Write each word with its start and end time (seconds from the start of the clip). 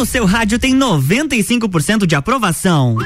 no 0.00 0.06
seu 0.06 0.24
rádio 0.24 0.58
tem 0.58 0.74
95% 0.74 2.06
de 2.06 2.14
aprovação. 2.14 2.96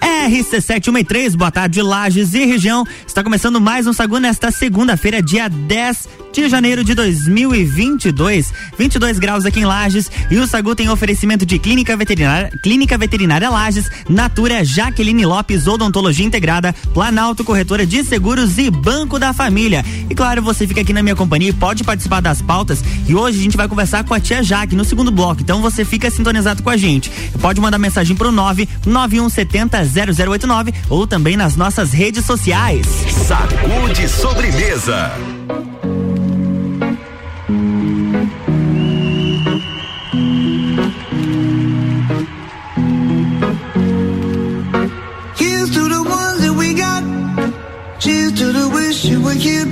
RC713, 0.00 1.36
boa 1.36 1.50
tarde, 1.50 1.82
Lages 1.82 2.32
e 2.32 2.46
região. 2.46 2.82
Está 3.06 3.22
começando 3.22 3.60
mais 3.60 3.86
um 3.86 3.92
Sagu 3.92 4.18
nesta 4.18 4.50
segunda-feira, 4.50 5.22
dia 5.22 5.50
10 5.50 6.08
de 6.32 6.48
janeiro 6.48 6.84
de 6.84 6.94
2022. 6.94 8.52
22 8.78 9.18
graus 9.18 9.44
aqui 9.44 9.60
em 9.60 9.64
Lages 9.64 10.10
e 10.30 10.38
o 10.38 10.46
Sagu 10.46 10.74
tem 10.74 10.88
oferecimento 10.88 11.44
de 11.44 11.58
Clínica 11.58 11.96
Veterinária, 11.96 12.50
Clínica 12.62 12.96
Veterinária 12.96 13.50
Lages, 13.50 13.90
Natura 14.08 14.64
Jaqueline 14.64 15.26
Lopes, 15.26 15.66
Odontologia 15.66 16.24
Integrada, 16.24 16.74
Planalto 16.94 17.44
Corretora 17.44 17.84
de 17.84 18.04
Seguros 18.04 18.58
e 18.58 18.70
Banco 18.70 19.18
da 19.18 19.32
Família. 19.32 19.84
E 20.08 20.14
claro, 20.14 20.42
você 20.42 20.66
fica 20.66 20.80
aqui 20.80 20.92
na 20.92 21.02
minha 21.02 21.16
companhia 21.16 21.50
e 21.50 21.52
pode 21.52 21.84
participar 21.84 22.20
das 22.20 22.40
pautas 22.40 22.82
e 23.06 23.14
hoje 23.14 23.38
a 23.38 23.42
gente 23.42 23.56
vai 23.56 23.68
conversar 23.68 24.04
com 24.04 24.14
a 24.14 24.20
tia 24.20 24.42
Jaque 24.42 24.76
no 24.76 24.84
segundo 24.84 25.10
bloco. 25.10 25.42
Então 25.42 25.60
você 25.60 25.84
fica 25.84 26.10
sintonizado 26.10 26.62
com 26.62 26.70
a 26.70 26.76
gente. 26.76 27.10
Pode 27.40 27.60
mandar 27.60 27.78
mensagem 27.78 28.16
pro 28.16 28.30
99170 28.30 29.78
0089 29.84 30.74
ou 30.88 31.06
também 31.06 31.36
nas 31.36 31.56
nossas 31.56 31.92
redes 31.92 32.24
sociais. 32.24 32.86
Sacude 33.26 34.08
sobremesa. 34.08 35.10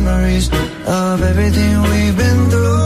memories 0.00 0.50
of 0.86 1.22
everything 1.22 1.82
we've 1.82 2.16
been 2.16 2.50
through. 2.50 2.85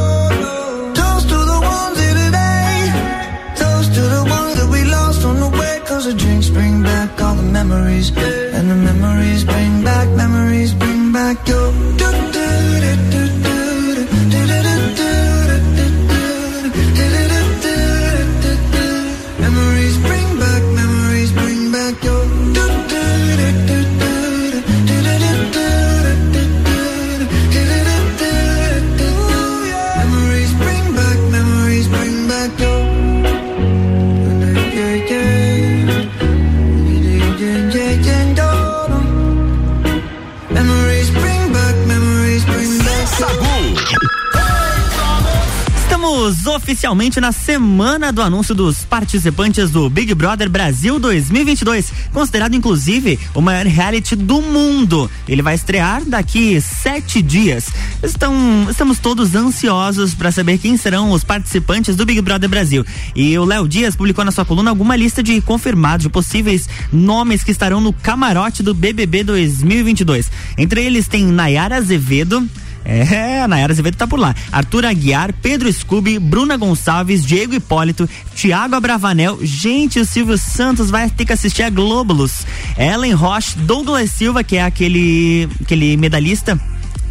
Na 47.01 47.33
semana 47.33 48.13
do 48.13 48.21
anúncio 48.21 48.55
dos 48.55 48.85
participantes 48.85 49.71
do 49.71 49.89
Big 49.89 50.15
Brother 50.15 50.51
Brasil 50.51 50.99
2022, 50.99 51.91
considerado 52.13 52.55
inclusive 52.55 53.19
o 53.33 53.41
maior 53.41 53.65
reality 53.65 54.15
do 54.15 54.43
mundo. 54.43 55.11
Ele 55.27 55.41
vai 55.41 55.55
estrear 55.55 56.05
daqui 56.05 56.61
sete 56.61 57.23
dias. 57.23 57.69
Estão, 58.03 58.35
estamos 58.69 58.99
todos 58.99 59.35
ansiosos 59.35 60.15
para 60.15 60.31
saber 60.31 60.59
quem 60.59 60.77
serão 60.77 61.11
os 61.11 61.25
participantes 61.25 61.97
do 61.97 62.05
Big 62.05 62.21
Brother 62.21 62.51
Brasil. 62.51 62.85
E 63.17 63.37
o 63.39 63.47
Léo 63.47 63.67
Dias 63.67 63.97
publicou 63.97 64.23
na 64.23 64.31
sua 64.31 64.45
coluna 64.45 64.69
alguma 64.69 64.95
lista 64.95 65.23
de 65.23 65.41
confirmados, 65.41 66.03
de 66.05 66.11
possíveis 66.11 66.69
nomes 66.93 67.43
que 67.43 67.51
estarão 67.51 67.81
no 67.81 67.95
camarote 67.95 68.63
do 68.63 68.75
BBB 68.75 69.25
2022. 69.25 70.31
Entre 70.59 70.85
eles 70.85 71.09
tem 71.09 71.25
Nayara 71.25 71.79
Azevedo. 71.79 72.47
É, 72.85 73.41
a 73.41 73.49
Nayara 73.49 73.73
Azevedo 73.73 73.97
tá 73.97 74.07
por 74.07 74.19
lá. 74.19 74.35
Arthur 74.51 74.87
Aguiar, 74.87 75.33
Pedro 75.35 75.73
Scooby, 75.73 76.19
Bruna 76.19 76.57
Gonçalves, 76.57 77.25
Diego 77.25 77.55
Hipólito, 77.55 78.09
Tiago 78.35 78.75
Abravanel. 78.75 79.39
Gente, 79.43 80.01
o 80.01 80.05
Silvio 80.05 80.39
Santos 80.39 80.91
vai 80.91 81.09
ter 81.11 81.25
que 81.25 81.33
assistir 81.33 81.63
a 81.63 81.71
Glóbulos. 81.71 82.47
Ellen 82.77 83.13
Roche, 83.13 83.57
Douglas 83.59 84.11
Silva, 84.11 84.43
que 84.43 84.57
é 84.57 84.63
aquele, 84.63 85.49
aquele 85.63 85.97
medalhista 85.97 86.59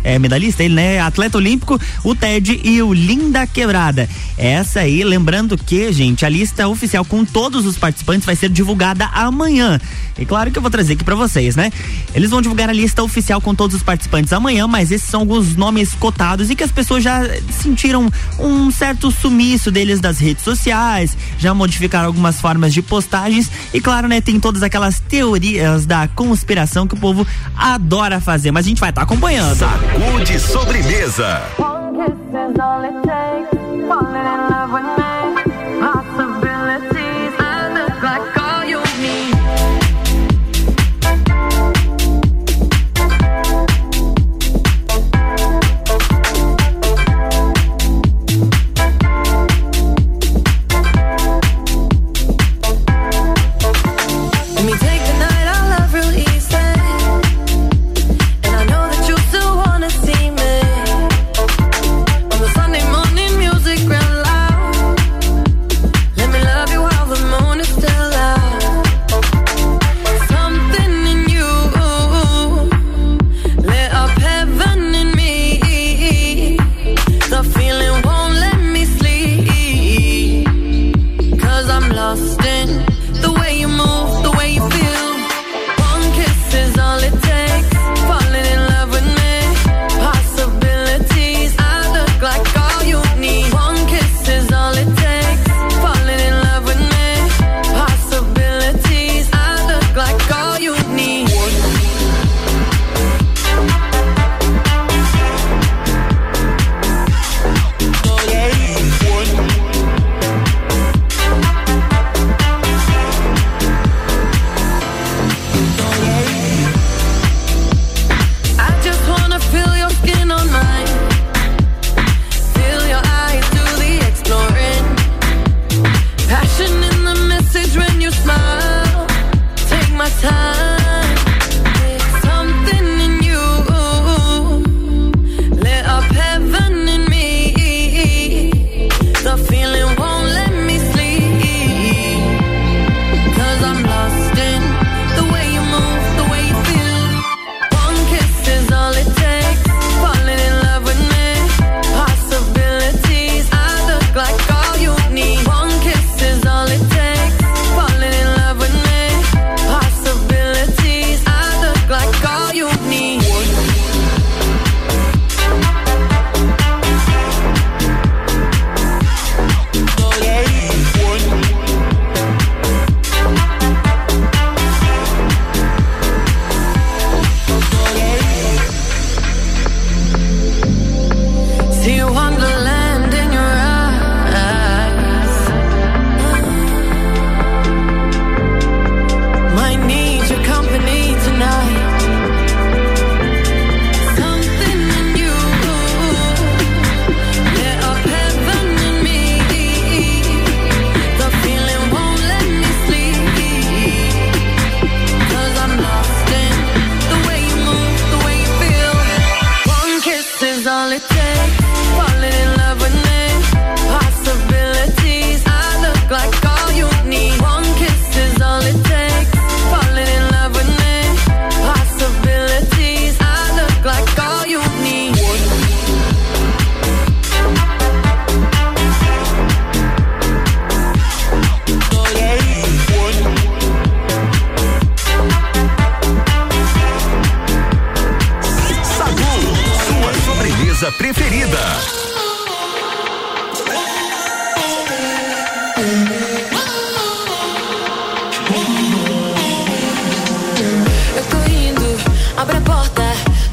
é 0.04 0.18
medalhista, 0.18 0.64
ele 0.64 0.76
né, 0.76 1.00
atleta 1.00 1.38
olímpico, 1.38 1.80
o 2.04 2.16
Ted 2.16 2.60
e 2.64 2.82
o 2.82 2.94
Linda 2.94 3.46
Quebrada. 3.46 4.10
Essa 4.38 4.82
aí, 4.82 5.04
lembrando 5.04 5.58
que, 5.58 5.92
gente, 5.92 6.26
a 6.26 6.30
lista 6.30 6.68
oficial 6.68 7.04
com 7.04 7.26
todos 7.26 7.66
os 7.66 7.78
participantes 7.78 8.26
vai 8.26 8.36
ser 8.36 8.50
divulgada 8.50 9.06
amanhã. 9.08 9.80
E 10.18 10.26
claro 10.26 10.52
que 10.52 10.58
eu 10.58 10.62
vou 10.62 10.70
trazer 10.72 10.94
aqui 10.94 11.04
para 11.04 11.16
vocês, 11.16 11.56
né? 11.56 11.72
Eles 12.14 12.30
vão 12.30 12.42
divulgar 12.42 12.70
a 12.70 12.74
lista 12.74 13.02
oficial 13.02 13.40
com 13.40 13.56
todos 13.56 13.76
os 13.76 13.84
participantes 13.84 14.34
amanhã, 14.34 14.68
mas 14.68 14.92
esses 14.92 15.10
são 15.10 15.22
alguns 15.22 15.56
nomes 15.56 15.94
cotados 15.94 16.50
e 16.50 16.56
que 16.56 16.64
as 16.64 16.72
pessoas 16.72 17.04
já 17.04 17.22
sentiram 17.50 18.10
um 18.38 18.70
certo 18.72 19.12
sumiço 19.12 19.72
deles 19.72 20.00
das 20.00 20.20
redes 20.20 20.44
sociais, 20.44 21.18
já 21.38 21.54
modificaram 21.54 22.08
algumas 22.08 22.40
formas 22.40 22.74
de 22.74 22.82
postagens 22.82 23.50
e 23.74 23.80
claro, 23.80 24.08
né, 24.08 24.20
tem 24.20 24.40
todas 24.40 24.62
aquelas 24.62 25.00
teorias 25.00 25.86
da 25.86 26.08
conspiração 26.10 26.88
que 26.88 26.96
o 26.96 26.98
povo 26.98 27.26
adora 27.56 28.20
fazer, 28.20 28.52
mas 28.52 28.66
a 28.66 28.70
gente 28.70 28.80
vai 28.80 28.90
estar 28.90 29.02
tá 29.02 29.06
acompanhando. 29.06 29.58
Sacude 29.90 30.40
sobremesa. 30.40 31.42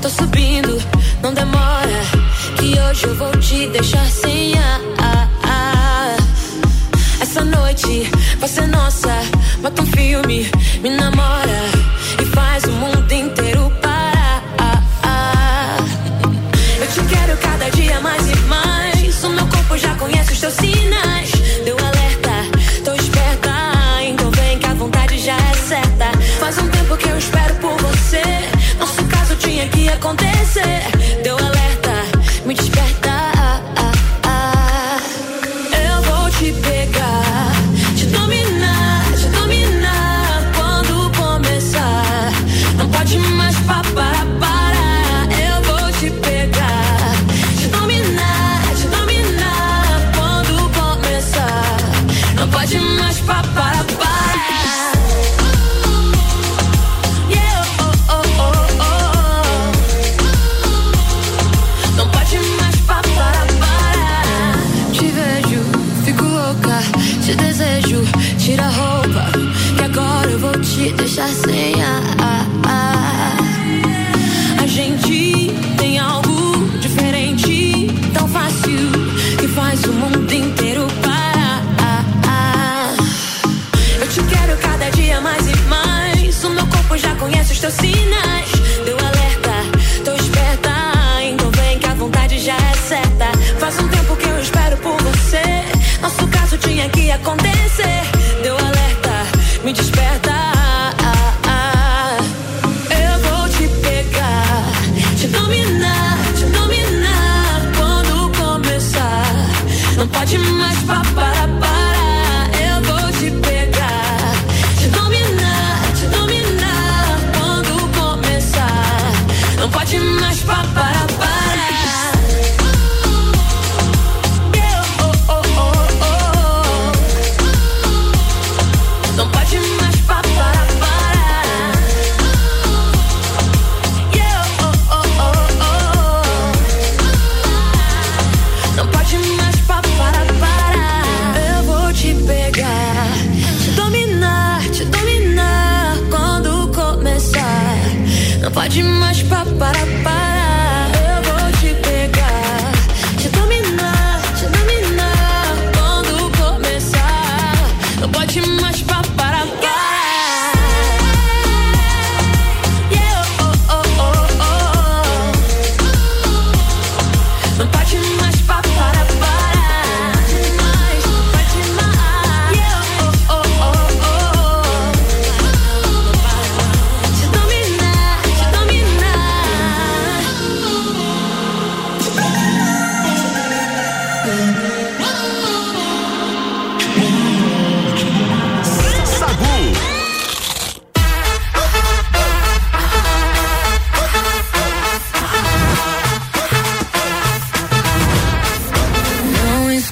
tô 0.07 0.11
subindo, 0.11 0.81
não 1.21 1.35
demora. 1.35 2.01
Que 2.57 2.79
hoje 2.79 3.07
eu 3.07 3.15
vou 3.17 3.31
te 3.39 3.67
deixar 3.69 4.07
sem 4.07 4.55
ar. 4.55 6.17
Essa 7.21 7.45
noite 7.45 8.09
vai 8.39 8.49
ser 8.49 8.63
é 8.63 8.67
nossa. 8.69 9.09
Mata 9.61 9.83
um 9.83 9.87
filme, 9.87 10.49
me 10.81 10.91
namora. 10.91 11.46
it. 30.67 30.96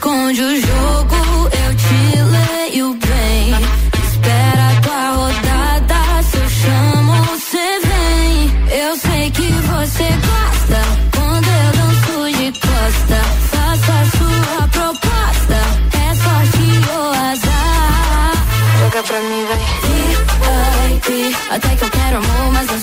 esconde 0.04 0.42
o 0.42 0.60
jogo, 0.60 1.48
eu 1.64 1.74
te 1.76 2.00
leio 2.36 2.94
bem. 2.94 3.54
Espera 4.04 4.80
tua 4.82 5.10
rodada, 5.12 6.22
se 6.22 6.36
eu 6.36 6.48
chamo, 6.50 7.14
você 7.24 7.80
vem. 7.80 8.80
Eu 8.84 8.96
sei 8.98 9.30
que 9.30 9.50
você 9.50 10.08
gosta 10.28 10.80
quando 11.16 11.48
eu 11.48 11.72
danço 11.72 12.38
de 12.38 12.52
costa. 12.60 13.18
Faça 13.50 13.92
a 13.92 14.04
sua 14.18 14.68
proposta, 14.68 15.58
é 15.96 16.14
sorte 16.22 16.66
ou 16.98 17.10
azar. 17.10 18.32
Joga 18.80 19.02
pra 19.04 19.20
mim, 19.20 19.46
vai. 19.48 19.84
VIP, 20.84 21.36
até 21.50 21.76
que 21.76 21.82
eu 21.82 21.90
quero 21.90 22.16
amor, 22.18 22.52
mas 22.52 22.66
não 22.70 22.78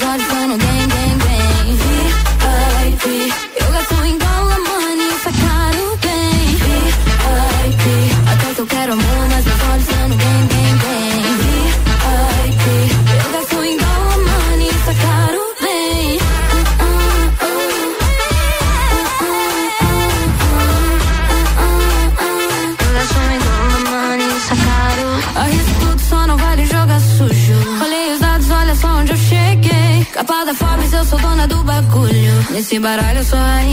baralho 32.81 33.23
só 33.23 33.37
a 33.37 33.63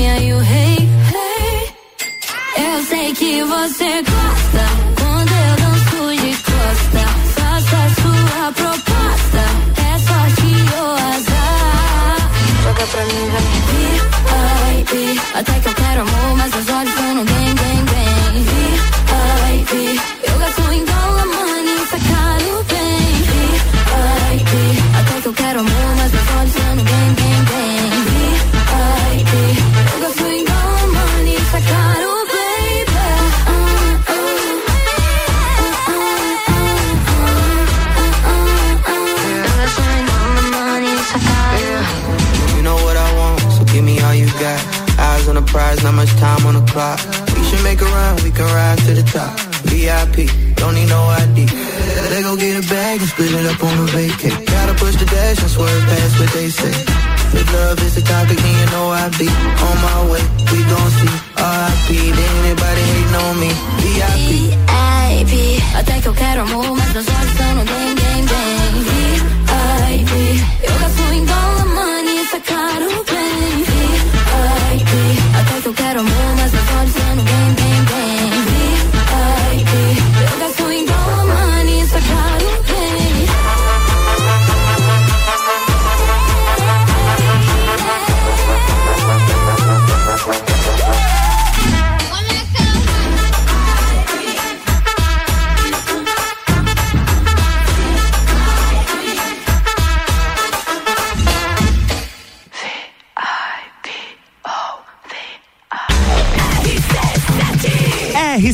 make 47.69 47.81
a 47.83 47.85
run, 47.85 48.15
we 48.25 48.31
can 48.31 48.49
rise 48.59 48.81
to 48.87 48.93
the 48.95 49.07
top. 49.15 49.35
VIP, 49.69 50.17
don't 50.57 50.75
need 50.75 50.89
no 50.89 51.03
ID. 51.23 51.39
They 52.11 52.23
go 52.23 52.33
get 52.37 52.55
a 52.63 52.65
bag 52.69 53.01
and 53.01 53.11
split 53.13 53.33
it 53.39 53.47
up 53.53 53.63
on 53.69 53.77
a 53.85 53.87
vacay. 53.95 54.33
Gotta 54.55 54.75
push 54.83 54.97
the 54.97 55.05
dash 55.05 55.41
and 55.45 55.51
swerve 55.51 55.85
past 55.91 56.15
what 56.21 56.31
they 56.33 56.49
say. 56.61 56.77
If 57.39 57.47
love 57.53 57.79
is 57.87 57.97
a 58.01 58.05
topic, 58.11 58.39
then 58.45 58.55
you 58.61 58.67
know 58.73 58.87
I 59.03 59.05
be 59.21 59.29
on 59.69 59.77
my 59.89 60.01
way. 60.11 60.25
We 60.53 60.61
gon' 60.73 60.91
see 60.99 61.15
RIP. 61.37 61.89
Then 62.19 62.33
anybody 62.43 62.83
hating 62.91 63.17
on 63.25 63.35
me? 63.43 63.51
VIP. 63.83 64.31
VIP. 65.19 65.35
Até 65.81 66.01
que 66.01 66.09
eu 66.09 66.15
quero 66.15 66.41
amor, 66.43 66.77
mas 66.79 66.91
meus 66.95 67.09
olhos 67.17 67.31
estão 67.33 67.55
no 67.55 67.65
game, 67.65 67.95
game, 68.03 68.27
game. 68.33 68.81
VIP. 69.89 70.15
Eu 70.63 70.75
gasto 70.81 71.03
em 71.13 71.25
dólar, 71.25 71.67
money, 71.77 72.23
isso 72.23 72.37
é 72.37 72.41
caro, 72.41 72.89
bem. 73.13 73.65
VIP. 73.69 74.95
Até 75.41 75.61
que 75.61 75.67
eu 75.67 75.75
quero 75.75 76.01
amor, 76.01 76.31
mas 76.39 76.53
meus 76.53 76.69
olhos 76.79 76.97
estão 76.97 77.17
no 77.17 77.23
game, 77.23 77.58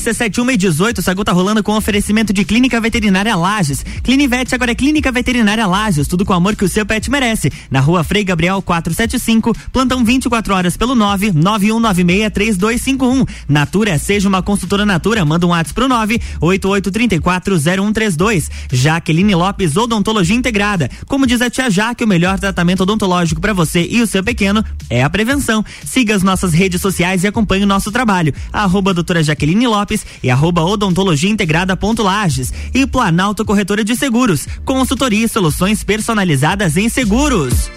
RC7 0.05 0.39
1 0.43 0.51
e 0.51 0.57
18, 0.59 1.01
Sagu 1.01 1.25
tá 1.25 1.33
rolando 1.33 1.63
com 1.63 1.75
oferecimento 1.75 2.31
de 2.31 2.45
Clínica 2.45 2.79
Veterinária 2.79 3.35
Lages. 3.35 3.83
Clinivete 4.03 4.55
agora 4.55 4.73
é 4.73 4.75
Clínica 4.75 5.11
Veterinária 5.11 5.67
Lages, 5.67 6.07
tudo 6.07 6.27
com 6.27 6.35
o 6.35 6.37
amor 6.37 6.55
que 6.55 6.65
o 6.65 6.69
seu 6.69 6.85
pet 6.85 7.11
merece. 7.11 7.51
Na 7.71 7.81
rua 7.81 8.05
Frei 8.05 8.23
Gabriel 8.23 8.61
475, 8.61 9.57
plantão 9.73 10.05
24 10.05 10.55
horas 10.55 10.77
pelo 10.77 10.95
9 10.95 11.33
9196 11.33 12.31
3251. 12.31 13.25
Natura, 13.49 13.99
seja 13.99 14.29
uma 14.29 14.43
consultora 14.43 14.85
Natura, 14.85 15.25
manda 15.25 15.47
um 15.47 15.51
WhatsApp 15.51 15.75
pro 15.75 15.89
9 15.89 16.21
8834 16.39 17.59
0132. 17.59 18.51
Jaqueline 18.71 19.35
Lopes 19.35 19.75
Odontologia 19.75 20.37
Integrada. 20.37 20.91
Como 21.07 21.27
diz 21.27 21.41
a 21.41 21.49
tia 21.49 21.71
Jaque, 21.71 22.05
o 22.05 22.09
melhor 22.09 22.39
tratamento 22.39 22.83
odontológico 22.83 23.41
para 23.41 23.55
você 23.55 23.89
e 23.91 24.03
o 24.03 24.07
seu 24.07 24.23
pequeno 24.23 24.63
é 24.91 25.03
a 25.03 25.09
prevenção. 25.09 25.65
Siga 25.83 26.15
as 26.15 26.23
nossas 26.23 26.53
redes 26.53 26.83
sociais 26.83 27.25
e 27.25 27.27
acompanhe 27.27 27.65
o 27.65 27.67
nosso 27.67 27.91
trabalho. 27.91 28.35
Arroba 28.53 28.93
doutora 28.93 29.23
Jaqueline 29.23 29.67
Lopes 29.67 29.94
e 30.23 30.31
arroba 30.31 30.65
odontologia 30.65 31.31
integrada 31.31 31.77
ponto 31.77 32.03
Lages. 32.03 32.53
E 32.73 32.87
Planalto 32.87 33.45
Corretora 33.45 33.85
de 33.85 33.95
Seguros. 33.95 34.47
Consultoria 34.65 35.27
e 35.27 35.29
soluções 35.29 35.85
personalizadas 35.85 36.77
em 36.77 36.89
seguros. 36.89 37.71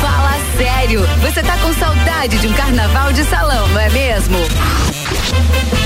Fala 0.00 0.34
sério, 0.56 1.00
você 1.20 1.42
tá 1.42 1.56
com 1.58 1.72
saudade 1.74 2.38
de 2.38 2.46
um 2.46 2.52
carnaval 2.52 3.12
de 3.12 3.24
salão, 3.24 3.68
não 3.68 3.80
é 3.80 3.90
mesmo? 3.90 4.36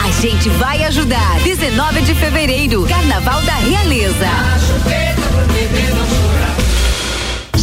A 0.04 0.10
gente 0.20 0.48
vai 0.50 0.84
ajudar. 0.84 1.40
19 1.40 2.02
de 2.02 2.14
fevereiro, 2.14 2.86
Carnaval 2.86 3.42
da 3.42 3.54
Realeza. 3.54 5.03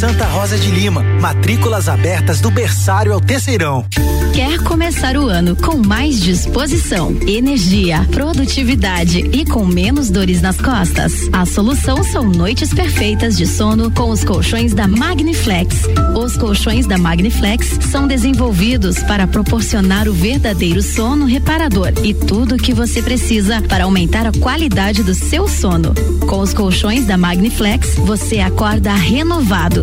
Santa 0.00 0.24
Rosa 0.24 0.56
de 0.56 0.70
Lima, 0.70 1.02
matrículas 1.20 1.86
abertas 1.86 2.40
do 2.40 2.50
berçário 2.50 3.12
ao 3.12 3.20
terceirão. 3.20 3.84
Quer 4.32 4.62
começar 4.62 5.16
o 5.16 5.28
ano 5.28 5.54
com 5.54 5.76
mais 5.76 6.18
disposição, 6.20 7.14
energia, 7.26 8.06
produtividade 8.10 9.18
e 9.18 9.44
com 9.44 9.66
menos 9.66 10.08
dores 10.08 10.40
nas 10.40 10.56
costas? 10.56 11.28
A 11.32 11.44
solução 11.44 12.02
são 12.02 12.24
noites 12.24 12.72
perfeitas 12.72 13.36
de 13.36 13.46
sono 13.46 13.90
com 13.90 14.08
os 14.08 14.24
colchões 14.24 14.72
da 14.72 14.88
Magniflex. 14.88 15.82
Os 16.16 16.36
colchões 16.36 16.86
da 16.86 16.96
Magniflex 16.96 17.78
são 17.90 18.06
desenvolvidos 18.06 19.02
para 19.02 19.26
proporcionar 19.26 20.08
o 20.08 20.14
verdadeiro 20.14 20.80
sono 20.80 21.26
reparador 21.26 21.92
e 22.02 22.14
tudo 22.14 22.54
o 22.54 22.58
que 22.58 22.72
você 22.72 23.02
precisa 23.02 23.60
para 23.60 23.84
aumentar 23.84 24.26
a 24.26 24.32
qualidade 24.32 25.02
do 25.02 25.14
seu 25.14 25.46
sono. 25.46 25.92
Com 26.26 26.38
os 26.40 26.54
colchões 26.54 27.04
da 27.04 27.18
Magniflex, 27.18 27.96
você 27.96 28.38
acorda 28.38 28.94
renovado, 28.94 29.82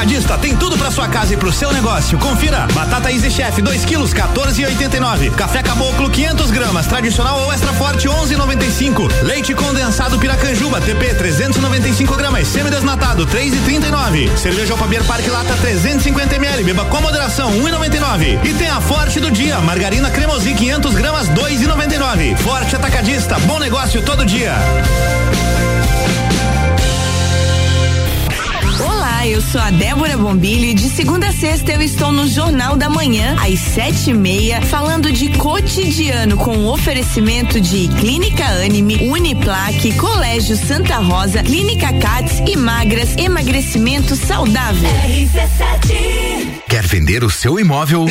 Atacadista 0.00 0.38
tem 0.38 0.56
tudo 0.56 0.78
para 0.78 0.90
sua 0.90 1.08
casa 1.08 1.34
e 1.34 1.36
pro 1.36 1.52
seu 1.52 1.70
negócio. 1.74 2.18
Confira: 2.18 2.66
batata 2.72 3.12
Easy 3.12 3.30
Chef 3.30 3.60
2 3.60 3.84
quilos 3.84 4.14
14,89. 4.14 5.30
Café 5.32 5.62
Caboclo 5.62 6.08
500 6.08 6.50
gramas, 6.50 6.86
tradicional 6.86 7.38
ou 7.40 7.52
extra 7.52 7.70
forte 7.74 8.08
11,95. 8.08 9.10
Leite 9.22 9.52
condensado 9.52 10.18
Piracanjuba 10.18 10.80
TP 10.80 11.12
395 11.12 12.16
gramas, 12.16 12.48
semidesnatado 12.48 13.26
3,39. 13.26 14.34
Cerveja 14.38 14.72
Alfabier 14.72 15.04
Parque 15.04 15.28
Lata 15.28 15.54
350 15.60 16.34
ml, 16.34 16.64
beba 16.64 16.86
com 16.86 17.02
moderação 17.02 17.52
1,99. 17.60 18.42
E 18.42 18.54
tem 18.54 18.70
a 18.70 18.80
Forte 18.80 19.20
do 19.20 19.30
dia, 19.30 19.60
margarina 19.60 20.10
cremosinho 20.10 20.56
500 20.56 20.94
gramas 20.94 21.28
2,99. 21.28 22.38
Forte 22.38 22.74
Atacadista, 22.74 23.38
bom 23.40 23.58
negócio 23.58 24.00
todo 24.00 24.24
dia. 24.24 24.54
Olá, 29.20 29.28
eu 29.28 29.42
sou 29.42 29.60
a 29.60 29.70
Débora 29.70 30.16
Bombilho 30.16 30.64
e 30.64 30.72
de 30.72 30.88
segunda 30.88 31.28
a 31.28 31.32
sexta 31.32 31.72
eu 31.72 31.82
estou 31.82 32.10
no 32.10 32.26
Jornal 32.26 32.74
da 32.74 32.88
Manhã, 32.88 33.36
às 33.38 33.58
sete 33.58 34.08
e 34.08 34.14
meia, 34.14 34.62
falando 34.62 35.12
de 35.12 35.28
cotidiano 35.36 36.38
com 36.38 36.64
oferecimento 36.64 37.60
de 37.60 37.86
Clínica 38.00 38.46
Anime, 38.46 39.10
Uniplaque, 39.10 39.92
Colégio 39.98 40.56
Santa 40.56 40.96
Rosa, 40.96 41.42
Clínica 41.42 41.92
Cats 41.98 42.40
e 42.48 42.56
Magras, 42.56 43.14
emagrecimento 43.18 44.16
saudável. 44.16 44.88
Quer 46.66 46.86
vender 46.86 47.22
o 47.22 47.28
seu 47.28 47.60
imóvel? 47.60 48.06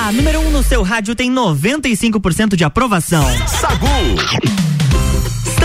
A 0.08 0.12
número 0.12 0.40
1 0.40 0.48
um 0.48 0.52
no 0.52 0.64
seu 0.64 0.84
rádio 0.84 1.16
tem 1.16 1.30
95% 1.30 2.56
de 2.56 2.64
aprovação. 2.64 3.26
Sagu. 3.46 4.57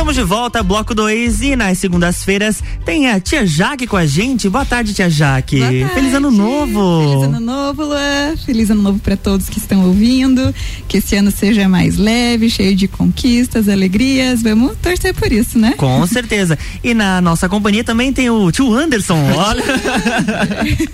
Estamos 0.03 0.17
de 0.17 0.25
volta, 0.25 0.65
bloco 0.65 0.97
2 0.97 1.43
e 1.43 1.55
nas 1.55 1.79
segundas-feiras 1.79 2.61
tem 2.85 3.09
a 3.09 3.21
tia 3.21 3.47
Jaque 3.47 3.87
com 3.87 3.97
a 3.97 4.05
gente. 4.05 4.49
Boa 4.49 4.65
tarde, 4.65 4.93
tia 4.93 5.09
Jaque. 5.09 5.61
Boa 5.61 5.71
tarde. 5.71 5.95
Feliz 5.95 6.15
ano 6.15 6.29
novo. 6.29 7.09
Feliz 7.09 7.23
ano 7.23 7.38
novo, 7.38 7.85
Luan. 7.85 8.37
Feliz 8.45 8.71
ano 8.71 8.83
novo 8.83 8.99
para 8.99 9.17
todos 9.17 9.49
que 9.49 9.59
estão 9.59 9.87
ouvindo. 9.87 10.53
Que 10.88 10.97
esse 10.97 11.15
ano 11.15 11.31
seja 11.31 11.69
mais 11.69 11.99
leve, 11.99 12.51
cheio 12.51 12.75
de 12.75 12.88
conquistas, 12.88 13.69
alegrias. 13.69 14.43
Vamos 14.43 14.77
torcer 14.83 15.15
por 15.15 15.31
isso, 15.31 15.57
né? 15.57 15.75
Com 15.77 16.05
certeza. 16.09 16.59
E 16.83 16.95
na 16.95 17.21
nossa 17.21 17.49
companhia 17.49 17.85
também 17.85 18.12
tem 18.12 18.29
o 18.29 18.51
tio 18.51 18.75
Anderson. 18.75 19.23
Olha. 19.38 19.62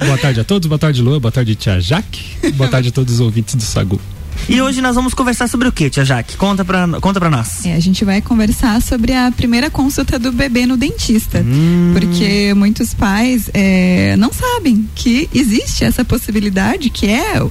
boa 0.04 0.18
tarde 0.18 0.40
a 0.40 0.44
todos, 0.44 0.68
boa 0.68 0.78
tarde, 0.78 1.00
Luan, 1.00 1.18
boa 1.18 1.32
tarde, 1.32 1.54
tia 1.54 1.80
Jaque. 1.80 2.52
Boa 2.56 2.68
tarde 2.68 2.90
a 2.90 2.92
todos 2.92 3.14
os 3.14 3.20
ouvintes 3.20 3.54
do 3.54 3.62
Sagu. 3.62 3.98
E 4.48 4.60
hoje 4.60 4.80
nós 4.80 4.94
vamos 4.94 5.14
conversar 5.14 5.48
sobre 5.48 5.68
o 5.68 5.72
que, 5.72 5.88
tia 5.88 6.04
Jaque? 6.04 6.36
Conta 6.36 6.64
pra, 6.64 6.86
conta 7.00 7.20
pra 7.20 7.30
nós. 7.30 7.64
É, 7.64 7.74
a 7.74 7.80
gente 7.80 8.04
vai 8.04 8.20
conversar 8.20 8.80
sobre 8.82 9.12
a 9.12 9.30
primeira 9.30 9.70
consulta 9.70 10.18
do 10.18 10.32
bebê 10.32 10.66
no 10.66 10.76
dentista. 10.76 11.40
Hum. 11.40 11.90
Porque 11.92 12.52
muitos 12.54 12.94
pais 12.94 13.50
é, 13.54 14.16
não 14.16 14.32
sabem 14.32 14.88
que 14.94 15.28
existe 15.34 15.84
essa 15.84 16.04
possibilidade, 16.04 16.90
que 16.90 17.06
é 17.06 17.42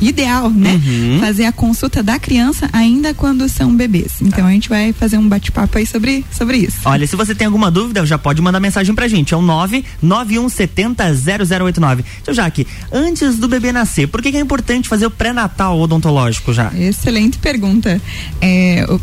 ideal, 0.00 0.50
né? 0.50 0.80
Uhum. 0.84 1.20
Fazer 1.20 1.44
a 1.44 1.52
consulta 1.52 2.02
da 2.02 2.18
criança 2.18 2.68
ainda 2.72 3.14
quando 3.14 3.48
são 3.48 3.72
bebês. 3.74 4.16
Então 4.20 4.44
a 4.46 4.50
gente 4.50 4.68
vai 4.68 4.92
fazer 4.92 5.16
um 5.18 5.28
bate-papo 5.28 5.78
aí 5.78 5.86
sobre, 5.86 6.24
sobre 6.30 6.58
isso. 6.58 6.78
Olha, 6.84 7.06
se 7.06 7.14
você 7.16 7.34
tem 7.34 7.46
alguma 7.46 7.70
dúvida, 7.70 8.04
já 8.06 8.18
pode 8.18 8.42
mandar 8.42 8.60
mensagem 8.60 8.94
pra 8.94 9.08
gente. 9.08 9.34
É 9.34 9.36
o 9.36 9.42
991700089. 9.42 12.04
Então, 12.22 12.32
Jaque, 12.34 12.66
antes 12.92 13.36
do 13.36 13.48
bebê 13.48 13.72
nascer, 13.72 14.06
por 14.08 14.22
que, 14.22 14.30
que 14.30 14.36
é 14.36 14.40
importante 14.40 14.88
fazer 14.88 15.06
o 15.06 15.10
pré-natal 15.10 15.78
odontológico 15.78 16.52
já? 16.52 16.72
Excelente 16.74 17.38
pergunta. 17.38 18.00
É, 18.40 18.86
o 18.88 19.00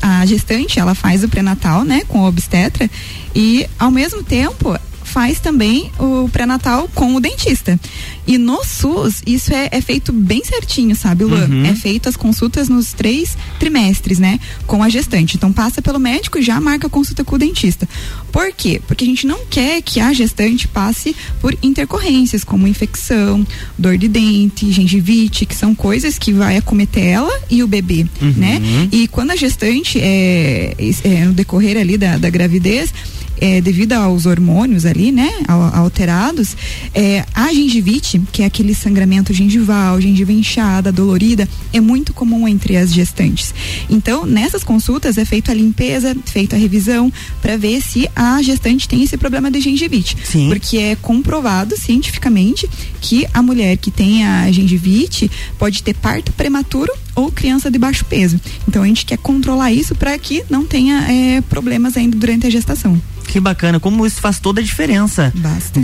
a 0.00 0.24
gestante 0.24 0.80
ela 0.80 0.94
faz 0.94 1.22
o 1.22 1.28
pré-natal, 1.28 1.84
né, 1.84 2.00
com 2.08 2.20
o 2.20 2.26
obstetra 2.26 2.88
e 3.34 3.68
ao 3.78 3.90
mesmo 3.90 4.22
tempo 4.22 4.74
faz 5.16 5.40
também 5.40 5.90
o 5.98 6.28
pré-natal 6.28 6.90
com 6.94 7.14
o 7.14 7.20
dentista. 7.20 7.80
E 8.26 8.36
no 8.36 8.62
SUS, 8.62 9.22
isso 9.26 9.50
é, 9.50 9.70
é 9.72 9.80
feito 9.80 10.12
bem 10.12 10.44
certinho, 10.44 10.94
sabe, 10.94 11.24
Luan? 11.24 11.48
Uhum. 11.48 11.64
É 11.64 11.74
feito 11.74 12.06
as 12.06 12.16
consultas 12.16 12.68
nos 12.68 12.92
três 12.92 13.34
trimestres, 13.58 14.18
né? 14.18 14.38
Com 14.66 14.82
a 14.82 14.90
gestante. 14.90 15.38
Então 15.38 15.50
passa 15.54 15.80
pelo 15.80 15.98
médico 15.98 16.38
e 16.38 16.42
já 16.42 16.60
marca 16.60 16.86
a 16.86 16.90
consulta 16.90 17.24
com 17.24 17.36
o 17.36 17.38
dentista. 17.38 17.88
Por 18.30 18.52
quê? 18.52 18.78
Porque 18.86 19.04
a 19.04 19.06
gente 19.06 19.26
não 19.26 19.46
quer 19.48 19.80
que 19.80 20.00
a 20.00 20.12
gestante 20.12 20.68
passe 20.68 21.16
por 21.40 21.56
intercorrências, 21.62 22.44
como 22.44 22.68
infecção, 22.68 23.46
dor 23.78 23.96
de 23.96 24.08
dente, 24.08 24.70
gengivite, 24.70 25.46
que 25.46 25.54
são 25.54 25.74
coisas 25.74 26.18
que 26.18 26.30
vai 26.30 26.58
acometer 26.58 27.04
ela 27.04 27.40
e 27.48 27.62
o 27.62 27.66
bebê, 27.66 28.04
uhum. 28.20 28.34
né? 28.36 28.60
E 28.92 29.08
quando 29.08 29.30
a 29.30 29.36
gestante, 29.36 29.98
é, 29.98 30.74
é, 31.04 31.24
no 31.24 31.32
decorrer 31.32 31.78
ali 31.78 31.96
da, 31.96 32.18
da 32.18 32.28
gravidez, 32.28 32.92
é, 33.40 33.60
devido 33.60 33.92
aos 33.92 34.26
hormônios 34.26 34.84
ali, 34.84 35.12
né, 35.12 35.30
alterados, 35.74 36.56
é, 36.94 37.24
a 37.34 37.52
gengivite, 37.52 38.20
que 38.32 38.42
é 38.42 38.46
aquele 38.46 38.74
sangramento 38.74 39.32
gengival, 39.32 40.00
gengiva 40.00 40.32
inchada, 40.32 40.92
dolorida, 40.92 41.48
é 41.72 41.80
muito 41.80 42.12
comum 42.12 42.46
entre 42.46 42.76
as 42.76 42.92
gestantes. 42.92 43.54
Então, 43.88 44.26
nessas 44.26 44.64
consultas 44.64 45.18
é 45.18 45.24
feita 45.24 45.52
a 45.52 45.54
limpeza, 45.54 46.16
feita 46.26 46.56
a 46.56 46.58
revisão 46.58 47.12
para 47.40 47.56
ver 47.56 47.80
se 47.80 48.08
a 48.14 48.40
gestante 48.42 48.88
tem 48.88 49.02
esse 49.02 49.16
problema 49.16 49.50
de 49.50 49.60
gengivite, 49.60 50.16
Sim. 50.24 50.48
porque 50.48 50.78
é 50.78 50.96
comprovado 50.96 51.76
cientificamente 51.76 52.68
que 53.00 53.26
a 53.32 53.42
mulher 53.42 53.76
que 53.76 53.90
tem 53.90 54.24
a 54.24 54.50
gengivite 54.50 55.30
pode 55.58 55.82
ter 55.82 55.94
parto 55.94 56.32
prematuro 56.32 56.92
ou 57.14 57.32
criança 57.32 57.70
de 57.70 57.78
baixo 57.78 58.04
peso. 58.04 58.40
Então 58.68 58.82
a 58.82 58.86
gente 58.86 59.04
quer 59.06 59.18
controlar 59.18 59.72
isso 59.72 59.94
para 59.94 60.16
que 60.18 60.44
não 60.50 60.64
tenha 60.64 61.06
é, 61.10 61.40
problemas 61.42 61.96
ainda 61.96 62.16
durante 62.16 62.46
a 62.46 62.50
gestação. 62.50 63.00
Que 63.26 63.40
bacana, 63.40 63.80
como 63.80 64.06
isso 64.06 64.20
faz 64.20 64.38
toda 64.38 64.60
a 64.60 64.64
diferença. 64.64 65.32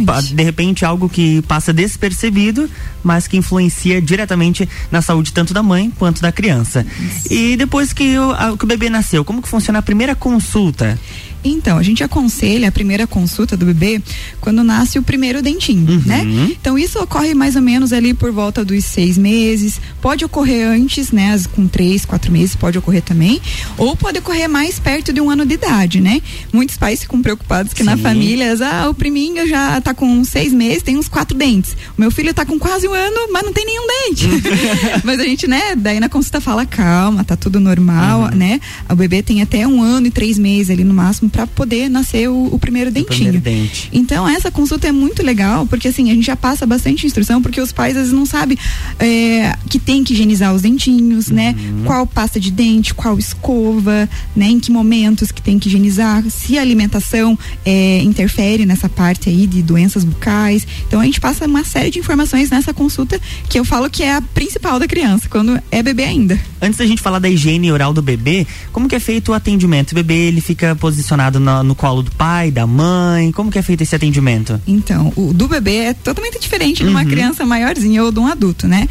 Bastante. 0.05 0.35
De 0.35 0.43
repente, 0.43 0.85
algo 0.85 1.09
que 1.09 1.43
passa 1.43 1.73
despercebido, 1.73 2.69
mas 3.03 3.27
que 3.27 3.37
influencia 3.37 4.01
diretamente 4.01 4.69
na 4.91 5.03
saúde 5.03 5.33
tanto 5.33 5.53
da 5.53 5.63
mãe 5.63 5.93
quanto 5.99 6.23
da 6.23 6.33
criança. 6.33 6.87
Isso. 6.99 7.33
E 7.33 7.57
depois 7.57 7.93
que 7.93 8.17
o, 8.19 8.31
a, 8.33 8.57
que 8.57 8.65
o 8.65 8.67
bebê 8.67 8.89
nasceu, 8.89 9.25
como 9.25 9.43
que 9.43 9.49
funciona 9.49 9.81
a 9.81 9.83
primeira 9.83 10.15
consulta? 10.15 10.99
Então, 11.45 11.79
a 11.79 11.83
gente 11.83 12.05
aconselha 12.05 12.69
a 12.69 12.73
primeira 12.73 13.07
consulta 13.07 13.57
do 13.57 13.67
bebê 13.67 14.01
quando 14.41 14.63
nasce 14.63 14.99
o 14.99 15.03
primeiro 15.03 15.43
dentinho, 15.43 15.91
uhum. 15.91 16.03
né? 16.07 16.25
Então, 16.51 16.79
isso 16.79 16.99
ocorre 17.01 17.35
mais 17.35 17.57
ou 17.57 17.63
menos 17.63 17.93
ali 17.93 18.15
por 18.15 18.31
volta 18.31 18.65
dos 18.65 18.85
seis 18.85 19.19
meses. 19.19 19.81
Pode 20.01 20.25
ocorrer 20.25 20.67
antes, 20.67 21.11
né? 21.11 21.39
Com 21.55 21.67
três, 21.67 22.05
quatro 22.05 22.31
meses 22.31 22.55
pode 22.55 22.79
ocorrer 22.79 23.03
também. 23.03 23.41
Ou 23.77 23.97
pode 23.97 24.19
ocorrer 24.19 24.49
mais 24.49 24.79
perto 24.79 25.13
de 25.13 25.21
um 25.21 25.31
ano 25.31 25.45
de 25.45 25.55
idade, 25.55 26.01
né? 26.01 26.21
Muitos 26.53 26.77
pais 26.77 27.01
ficam 27.01 27.21
preocupados 27.23 27.73
que 27.73 27.81
Sim. 27.81 27.91
na 27.91 27.97
família, 27.97 28.55
ah, 28.63 28.89
o 28.89 28.95
priminho 28.95 29.49
já 29.49 29.81
tá 29.81 29.95
com 29.95 30.25
seis 30.25 30.53
meses, 30.53 30.83
tem 30.83 30.97
uns 30.97 31.09
quatro 31.09 31.37
dentes. 31.37 31.77
O 31.97 32.01
meu 32.01 32.11
filho 32.11 32.33
tá 32.33 32.45
com 32.45 32.59
quase 32.59 32.87
um 32.87 32.93
ano, 32.93 33.33
mas 33.33 33.43
não 33.43 33.53
tem 33.53 33.65
nenhum 33.65 33.87
dente. 33.87 34.29
mas 35.05 35.19
a 35.19 35.25
gente, 35.25 35.47
né? 35.47 35.75
Daí 35.77 35.99
na 35.99 36.09
consulta 36.09 36.41
fala, 36.41 36.65
calma, 36.65 37.25
tá 37.25 37.37
tudo 37.37 37.59
normal, 37.59 38.23
uhum. 38.23 38.37
né? 38.37 38.61
O 38.89 38.95
bebê 38.95 39.23
tem 39.23 39.43
até 39.43 39.67
um 39.67 39.83
ano 39.83 40.07
e 40.07 40.11
três 40.11 40.39
meses 40.39 40.71
ali 40.71 40.85
no 40.85 40.95
máximo 40.95 41.31
para 41.33 41.47
poder 41.47 41.89
nascer 41.89 42.29
o, 42.29 42.55
o 42.55 42.59
primeiro 42.59 42.91
o 42.91 42.93
dentinho. 42.93 43.33
Primeiro 43.33 43.41
dente. 43.41 43.89
Então 43.93 44.29
essa 44.29 44.51
consulta 44.51 44.87
é 44.87 44.93
muito 44.93 45.23
legal 45.23 45.67
porque 45.67 45.89
assim 45.89 46.11
a 46.11 46.15
gente 46.15 46.27
já 46.27 46.37
passa 46.37 46.67
bastante 46.67 47.07
instrução 47.07 47.41
porque 47.41 47.61
os 47.61 47.73
pais 47.73 47.97
às 47.97 48.03
vezes 48.03 48.13
não 48.13 48.27
sabem 48.27 48.57
é, 48.99 49.57
que 49.69 49.79
tem 49.79 50.05
que 50.05 50.13
higienizar 50.13 50.55
os 50.55 50.63
dentinhos, 50.63 51.29
né? 51.29 51.55
uhum. 51.57 51.77
né? 51.79 51.87
Qual 51.87 52.07
pasta 52.07 52.39
de 52.39 52.51
dente, 52.51 52.95
qual 52.95 53.19
escova, 53.19 54.09
né? 54.37 54.47
Em 54.47 54.61
que 54.61 54.71
momentos 54.71 55.33
que 55.33 55.41
tem 55.41 55.59
que 55.59 55.69
higienizar, 55.69 56.23
se 56.31 56.59
a 56.59 56.61
alimentação 56.61 57.39
é, 57.65 58.01
interfere 58.03 58.67
nessa 58.67 58.89
parte 58.89 59.29
aí 59.29 59.47
de 59.47 59.63
doenças 59.63 60.05
bucais. 60.05 60.67
Então 60.87 61.01
a 61.01 61.05
gente 61.05 61.21
passa 61.21 61.47
uma 61.47 61.65
série 61.65 61.91
de 61.91 61.99
informações 61.99 62.51
nessa 62.51 62.75
consulta 62.75 63.19
que 63.49 63.59
eu 63.59 63.65
falo 63.65 63.89
que 63.89 64.03
é 64.03 64.15
a 64.15 64.21
principal 64.21 64.79
da 64.79 64.87
criança 64.87 65.29
quando 65.29 65.59
é 65.71 65.83
bebê 65.83 66.05
ainda. 66.05 66.39
Antes 66.61 66.79
da 66.79 66.87
gente 66.87 67.01
falar 67.01 67.19
da 67.19 67.29
higiene 67.29 67.73
oral 67.73 67.93
do 67.93 68.03
bebê, 68.03 68.47
como 68.71 68.89
que 68.89 68.95
é 68.95 69.01
feito 69.01 69.31
o 69.31 69.35
atendimento? 69.35 69.93
O 69.93 69.95
bebê 69.95 70.29
ele 70.29 70.41
fica 70.41 70.77
posicionado 70.77 71.22
no, 71.31 71.63
no, 71.63 71.75
colo 71.75 72.03
do 72.03 72.11
pai, 72.13 72.51
da 72.51 72.67
mãe? 72.67 73.33
Como 73.33 73.51
que 73.51 73.59
é 73.59 73.63
feito 73.63 73.83
esse 73.83 73.95
atendimento? 73.95 74.61
Então, 74.67 75.13
o 75.17 75.33
do 75.33 75.49
bebê 75.49 75.77
é 75.77 75.95
totalmente 75.95 76.39
diferente 76.39 76.83
uhum. 76.83 76.89
de 76.89 76.95
uma 76.95 77.03
uhum. 77.03 77.09
criança 77.09 77.45
maiorzinha 77.45 78.03
ou 78.03 78.13
de 78.13 78.19
um 78.19 78.27
adulto, 78.27 78.67
né? 78.67 78.89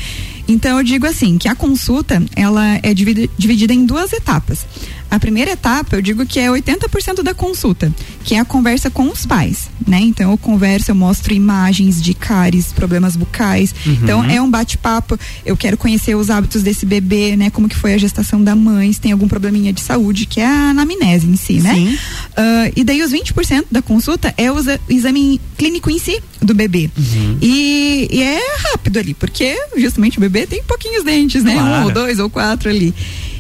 Então 0.48 0.78
eu 0.78 0.84
digo 0.84 1.06
assim, 1.06 1.38
que 1.38 1.48
a 1.48 1.56
consulta, 1.56 2.22
ela 2.36 2.80
é 2.84 2.94
dividida 2.94 3.74
em 3.74 3.86
duas 3.86 4.12
etapas. 4.12 4.66
A 5.10 5.20
primeira 5.20 5.52
etapa, 5.52 5.96
eu 5.96 6.02
digo 6.02 6.26
que 6.26 6.40
é 6.40 6.48
80% 6.48 7.22
da 7.22 7.34
consulta, 7.34 7.94
que 8.24 8.36
é 8.36 8.40
a 8.40 8.46
conversa 8.46 8.90
com 8.90 9.10
os 9.10 9.26
pais, 9.26 9.70
né? 9.88 10.00
Então 10.00 10.32
eu 10.32 10.38
converso, 10.38 10.92
eu 10.92 10.96
mostro 10.96 11.34
imagens 11.34 12.02
de 12.02 12.14
cáries, 12.14 12.72
problemas 12.72 13.16
bucais. 13.16 13.74
Uhum. 13.86 13.94
Então 13.94 14.24
é 14.24 14.42
um 14.42 14.50
bate-papo, 14.50 15.18
eu 15.46 15.58
quero 15.58 15.78
conhecer 15.78 16.16
os 16.16 16.30
hábitos 16.30 16.62
desse 16.64 16.86
bebê, 16.86 17.36
né? 17.36 17.50
Como 17.50 17.68
que 17.68 17.76
foi 17.76 17.94
a 17.94 17.98
gestação 17.98 18.44
da 18.44 18.56
mãe, 18.56 18.92
se 18.92 19.02
tem 19.02 19.12
algum 19.12 19.28
probleminha 19.28 19.74
de 19.74 19.82
saúde, 19.82 20.26
que 20.26 20.40
é 20.40 20.46
a 20.46 20.70
anamnese 20.70 21.28
em 21.28 21.36
si, 21.36 21.60
né? 21.60 21.74
Sim. 21.74 21.94
Uh, 21.94 22.74
e 22.76 22.84
daí 22.84 23.02
os 23.02 23.12
20% 23.12 23.66
da 23.72 23.82
consulta 23.82 24.34
é 24.38 24.52
o 24.52 24.58
exame 24.90 25.40
clínico 25.58 25.90
em 25.90 26.00
si 26.00 26.22
do 26.42 26.54
bebê. 26.54 26.90
Uhum. 26.98 27.38
E, 27.42 28.08
e, 28.12 28.22
é 28.22 28.40
rápido 28.72 28.98
ali, 28.98 29.14
porque 29.14 29.56
justamente 29.78 30.18
o 30.18 30.22
bebê 30.22 30.46
tem 30.46 30.64
pouquinhos 30.64 31.04
dentes, 31.04 31.44
né? 31.44 31.54
Claro. 31.54 31.70
Um 31.70 31.86
ou 31.86 31.92
dois 31.92 32.20
ou 32.20 32.30
quatro 32.30 32.70
ali. 32.70 32.94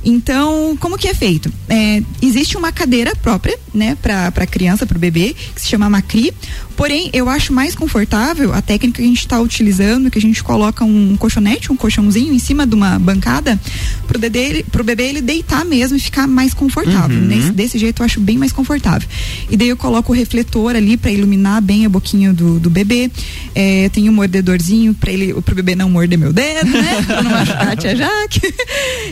Então, 0.04 0.76
como 0.80 0.98
que 0.98 1.08
é 1.08 1.14
feito? 1.14 1.52
É, 1.70 2.02
existe 2.22 2.58
uma 2.58 2.72
cadeira 2.72 3.16
própria, 3.16 3.58
né, 3.74 3.96
para 4.02 4.48
criança, 4.48 4.86
para 4.86 4.98
o 4.98 5.00
bebê, 5.00 5.36
que 5.54 5.62
se 5.62 5.68
chama 5.68 5.90
Macri. 5.90 6.34
Porém, 6.76 7.10
eu 7.14 7.30
acho 7.30 7.54
mais 7.54 7.76
confortável 7.76 8.54
a 8.54 8.62
técnica 8.62 8.98
que 8.98 9.04
a 9.04 9.08
gente 9.08 9.20
está 9.20 9.40
utilizando, 9.40 10.10
que 10.10 10.18
a 10.18 10.22
gente 10.22 10.44
coloca 10.44 10.84
um 10.84 11.16
colchonete, 11.18 11.72
um 11.72 11.76
colchãozinho 11.76 12.34
em 12.34 12.40
cima 12.40 12.66
de 12.66 12.76
uma 12.76 12.98
bancada, 12.98 13.60
pro 14.08 14.20
bebê, 14.20 14.66
pro 14.72 14.84
bebê 14.84 15.04
ele 15.04 15.22
deitar 15.22 15.64
mesmo 15.66 15.98
e 15.98 16.00
ficar 16.00 16.28
mais 16.28 16.54
confortável. 16.54 17.18
Uhum. 17.18 17.26
Nesse, 17.26 17.52
desse 17.52 17.78
jeito 17.78 18.02
eu 18.02 18.06
acho 18.06 18.20
bem 18.20 18.38
mais 18.38 18.52
confortável. 18.52 19.08
E 19.50 19.58
daí 19.58 19.70
eu 19.70 19.78
coloco 19.78 20.12
o 20.12 20.16
refletor 20.16 20.76
ali 20.76 20.98
para 20.98 21.12
iluminar 21.12 21.62
bem 21.62 21.86
a 21.86 21.90
boquinha 21.90 22.34
do, 22.34 22.60
do 22.60 22.70
bebê. 22.70 23.10
É, 23.54 23.90
tem 23.90 24.10
um 24.10 24.14
mordedorzinho 24.14 24.94
para 24.94 25.12
ele, 25.12 25.34
pro 25.42 25.56
bebê 25.56 25.76
não 25.76 25.90
morder 25.90 26.18
meu 26.18 26.34
dedo, 26.34 26.70
né? 26.70 27.04
pra 27.06 27.24
não 27.24 27.32
machucar 27.32 27.70
a 27.70 27.76
tia 27.76 27.96
Jaque. 27.96 28.42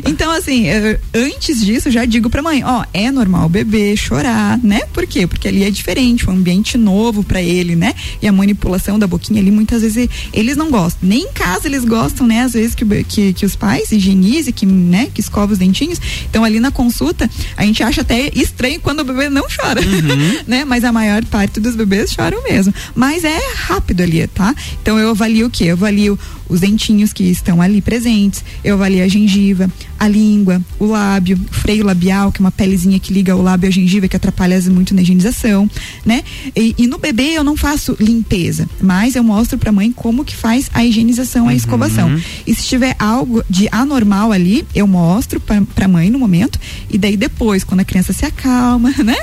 Então, 0.06 0.32
assim, 0.32 0.68
é, 0.68 1.00
antes 1.14 1.64
disso, 1.64 1.92
já 1.92 2.06
digo 2.06 2.30
pra 2.30 2.42
mãe, 2.42 2.64
ó, 2.64 2.86
é 2.94 3.12
normal 3.12 3.46
o 3.46 3.50
bebê 3.50 3.96
chorar, 3.98 4.58
né? 4.64 4.82
Por 4.94 5.06
quê? 5.06 5.28
Porque 5.28 5.48
ali 5.48 5.64
é 5.64 5.70
diferente, 5.70 6.30
um 6.30 6.34
ambiente 6.34 6.78
novo 6.78 7.24
para 7.24 7.42
ele, 7.42 7.49
né? 7.76 7.94
E 8.22 8.28
a 8.28 8.32
manipulação 8.32 9.00
da 9.00 9.08
boquinha 9.08 9.42
ali, 9.42 9.52
muitas 9.52 9.82
vezes 9.82 10.10
eles 10.32 10.56
não 10.56 10.70
gostam. 10.70 11.08
Nem 11.08 11.24
em 11.24 11.32
casa 11.34 11.68
eles 11.68 11.84
gostam, 11.84 12.28
né? 12.28 12.42
Às 12.42 12.54
vezes 12.54 12.76
que, 12.76 12.86
que, 13.04 13.34
que 13.34 13.46
os 13.46 13.56
pais 13.56 13.92
higienizem, 13.92 14.54
que, 14.54 14.66
né? 14.66 15.10
Que 15.14 15.22
escova 15.22 15.54
os 15.54 15.60
dentinhos. 15.60 16.00
Então, 16.30 16.44
ali 16.44 16.60
na 16.60 16.72
consulta, 16.72 17.30
a 17.58 17.66
gente 17.66 17.82
acha 17.84 18.02
até 18.02 18.32
estranho 18.34 18.80
quando 18.80 19.00
o 19.02 19.04
bebê 19.04 19.30
não 19.30 19.46
chora, 19.50 19.82
né? 20.48 20.66
Mas 20.66 20.84
a 20.84 20.92
maior 20.92 21.24
parte 21.26 21.60
dos 21.60 21.76
bebês 21.76 22.12
choram 22.12 22.44
mesmo. 22.44 22.74
Mas 22.96 23.24
é 23.24 23.40
rápido 23.56 24.02
ali, 24.02 24.26
tá? 24.28 24.54
Então, 24.82 24.98
eu 24.98 25.10
avalio 25.10 25.48
o 25.48 25.50
quê? 25.50 25.66
Eu 25.66 25.74
avalio 25.74 26.18
os 26.50 26.62
dentinhos 26.62 27.14
que 27.14 27.24
estão 27.26 27.62
ali 27.62 27.80
presentes, 27.80 28.44
eu 28.64 28.74
avalio 28.74 29.04
a 29.04 29.08
gengiva, 29.08 29.72
a 30.00 30.08
língua, 30.08 30.60
o 30.80 30.86
lábio, 30.86 31.40
o 31.50 31.54
freio 31.54 31.86
labial, 31.86 32.32
que 32.32 32.42
é 32.42 32.44
uma 32.44 32.52
pelezinha 32.52 33.00
que 33.00 33.14
liga 33.14 33.36
o 33.36 33.42
lábio 33.42 33.70
à 33.70 33.72
gengiva, 33.72 34.08
que 34.08 34.16
atrapalha 34.16 34.60
muito 34.72 34.96
na 34.96 35.02
higienização, 35.02 35.70
né? 36.04 36.24
E, 36.56 36.74
e 36.78 36.88
no 36.88 36.98
bebê 36.98 37.39
eu 37.40 37.44
não 37.44 37.56
faço 37.56 37.96
limpeza, 38.00 38.70
mas 38.82 39.16
eu 39.16 39.24
mostro 39.24 39.58
pra 39.58 39.72
mãe 39.72 39.92
como 39.92 40.24
que 40.24 40.36
faz 40.36 40.70
a 40.74 40.84
higienização, 40.84 41.48
a 41.48 41.54
escovação. 41.54 42.10
E 42.46 42.54
se 42.54 42.64
tiver 42.64 42.96
algo 43.00 43.44
de 43.50 43.68
anormal 43.72 44.32
ali, 44.32 44.66
eu 44.76 44.86
mostro 44.86 45.40
pra, 45.40 45.62
pra 45.74 45.88
mãe 45.88 46.10
no 46.10 46.20
momento, 46.20 46.60
e 46.90 46.98
daí 46.98 47.18
depois, 47.18 47.64
quando 47.64 47.80
a 47.80 47.86
criança 47.86 48.14
se 48.14 48.26
acalma, 48.26 48.94
né? 49.04 49.16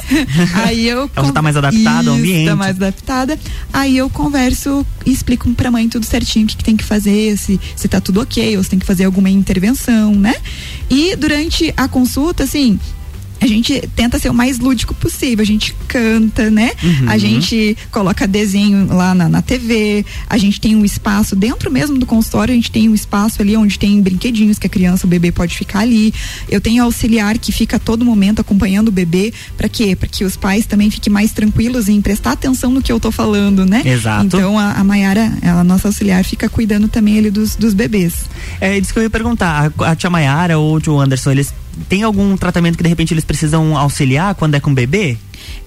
Aí 0.55 0.89
eu. 0.89 1.11
Ela 1.15 1.27
já 1.27 1.33
tá 1.33 1.43
mais 1.43 1.57
adaptada 1.57 2.11
ao 2.11 2.17
Isso, 2.17 2.25
ambiente. 2.25 2.49
Tá 2.49 2.57
mais 2.57 2.77
adaptada. 2.77 3.39
Aí 3.73 3.97
eu 3.97 4.09
converso 4.11 4.85
e 5.05 5.13
explico 5.13 5.49
pra 5.55 5.71
mãe 5.71 5.89
tudo 5.89 6.05
certinho 6.05 6.45
o 6.45 6.49
que, 6.49 6.57
que 6.57 6.65
tem 6.65 6.77
que 6.77 6.85
fazer, 6.85 7.37
se, 7.39 7.61
se 7.75 7.89
tá 7.89 8.01
tudo 8.01 8.21
ok, 8.21 8.57
ou 8.57 8.63
se 8.63 8.71
tem 8.71 8.79
que 8.79 8.87
fazer 8.87 9.05
alguma 9.05 9.31
intervenção, 9.31 10.15
né? 10.15 10.35
E 10.91 11.17
durante 11.17 11.73
a 11.77 11.89
consulta, 11.89 12.45
assim. 12.45 12.79
A 13.41 13.47
gente 13.47 13.81
tenta 13.95 14.19
ser 14.19 14.31
o 14.31 14.35
mais 14.35 14.59
lúdico 14.59 14.95
possível. 14.95 15.43
A 15.43 15.47
gente 15.47 15.75
canta, 15.87 16.51
né? 16.51 16.73
Uhum. 16.83 17.09
A 17.09 17.19
gente 17.19 17.77
coloca 17.91 18.27
desenho 18.27 18.87
lá 18.93 19.15
na, 19.15 19.29
na 19.29 19.43
TV. 19.43 20.05
A 20.29 20.39
gente 20.39 20.61
tem 20.61 20.75
um 20.75 20.85
espaço 20.85 21.37
dentro 21.37 21.71
mesmo 21.71 21.99
do 21.99 22.07
consultório. 22.07 22.53
A 22.53 22.57
gente 22.57 22.71
tem 22.71 22.89
um 22.89 22.95
espaço 22.95 23.43
ali 23.43 23.57
onde 23.57 23.79
tem 23.79 24.01
brinquedinhos 24.01 24.59
que 24.59 24.67
a 24.67 24.71
criança, 24.71 25.07
o 25.07 25.11
bebê 25.11 25.31
pode 25.31 25.57
ficar 25.57 25.81
ali. 25.81 26.15
Eu 26.49 26.61
tenho 26.61 26.83
auxiliar 26.83 27.39
que 27.39 27.53
fica 27.53 27.77
a 27.77 27.79
todo 27.79 28.05
momento 28.05 28.41
acompanhando 28.41 28.89
o 28.89 28.93
bebê. 28.93 29.33
Para 29.57 29.69
quê? 29.69 29.95
Para 29.95 30.09
que 30.09 30.25
os 30.25 30.37
pais 30.37 30.67
também 30.67 30.91
fiquem 30.91 31.13
mais 31.13 31.33
tranquilos 31.33 31.89
em 31.89 32.01
prestar 32.01 32.33
atenção 32.33 32.71
no 32.71 32.83
que 32.83 32.91
eu 32.91 32.99
tô 32.99 33.11
falando, 33.11 33.67
né? 33.67 33.83
Exato. 33.85 34.27
Então 34.27 34.59
a, 34.59 34.73
a 34.73 34.85
Mayara, 34.85 35.33
ela, 35.43 35.63
nossa 35.63 35.89
auxiliar, 35.89 36.25
fica 36.25 36.49
cuidando 36.49 36.89
também 36.89 37.19
ali 37.19 37.31
dos, 37.31 37.55
dos 37.55 37.75
bebês. 37.75 38.25
É 38.61 38.79
isso 38.79 38.93
que 38.93 38.99
eu 38.99 39.03
ia 39.03 39.11
perguntar. 39.11 39.73
A, 39.79 39.91
a 39.91 39.97
tia 39.97 40.09
Mayara 40.09 40.59
ou 40.59 40.77
o 40.77 40.81
tio 40.81 40.99
Anderson, 40.99 41.33
eles 41.33 41.53
têm 41.89 42.03
algum 42.03 42.37
tratamento 42.37 42.77
que 42.77 42.83
de 42.83 42.89
repente 42.89 43.13
eles 43.13 43.25
precisam 43.25 43.77
auxiliar 43.77 44.35
quando 44.35 44.55
é 44.55 44.61
com 44.61 44.73
bebê? 44.73 45.17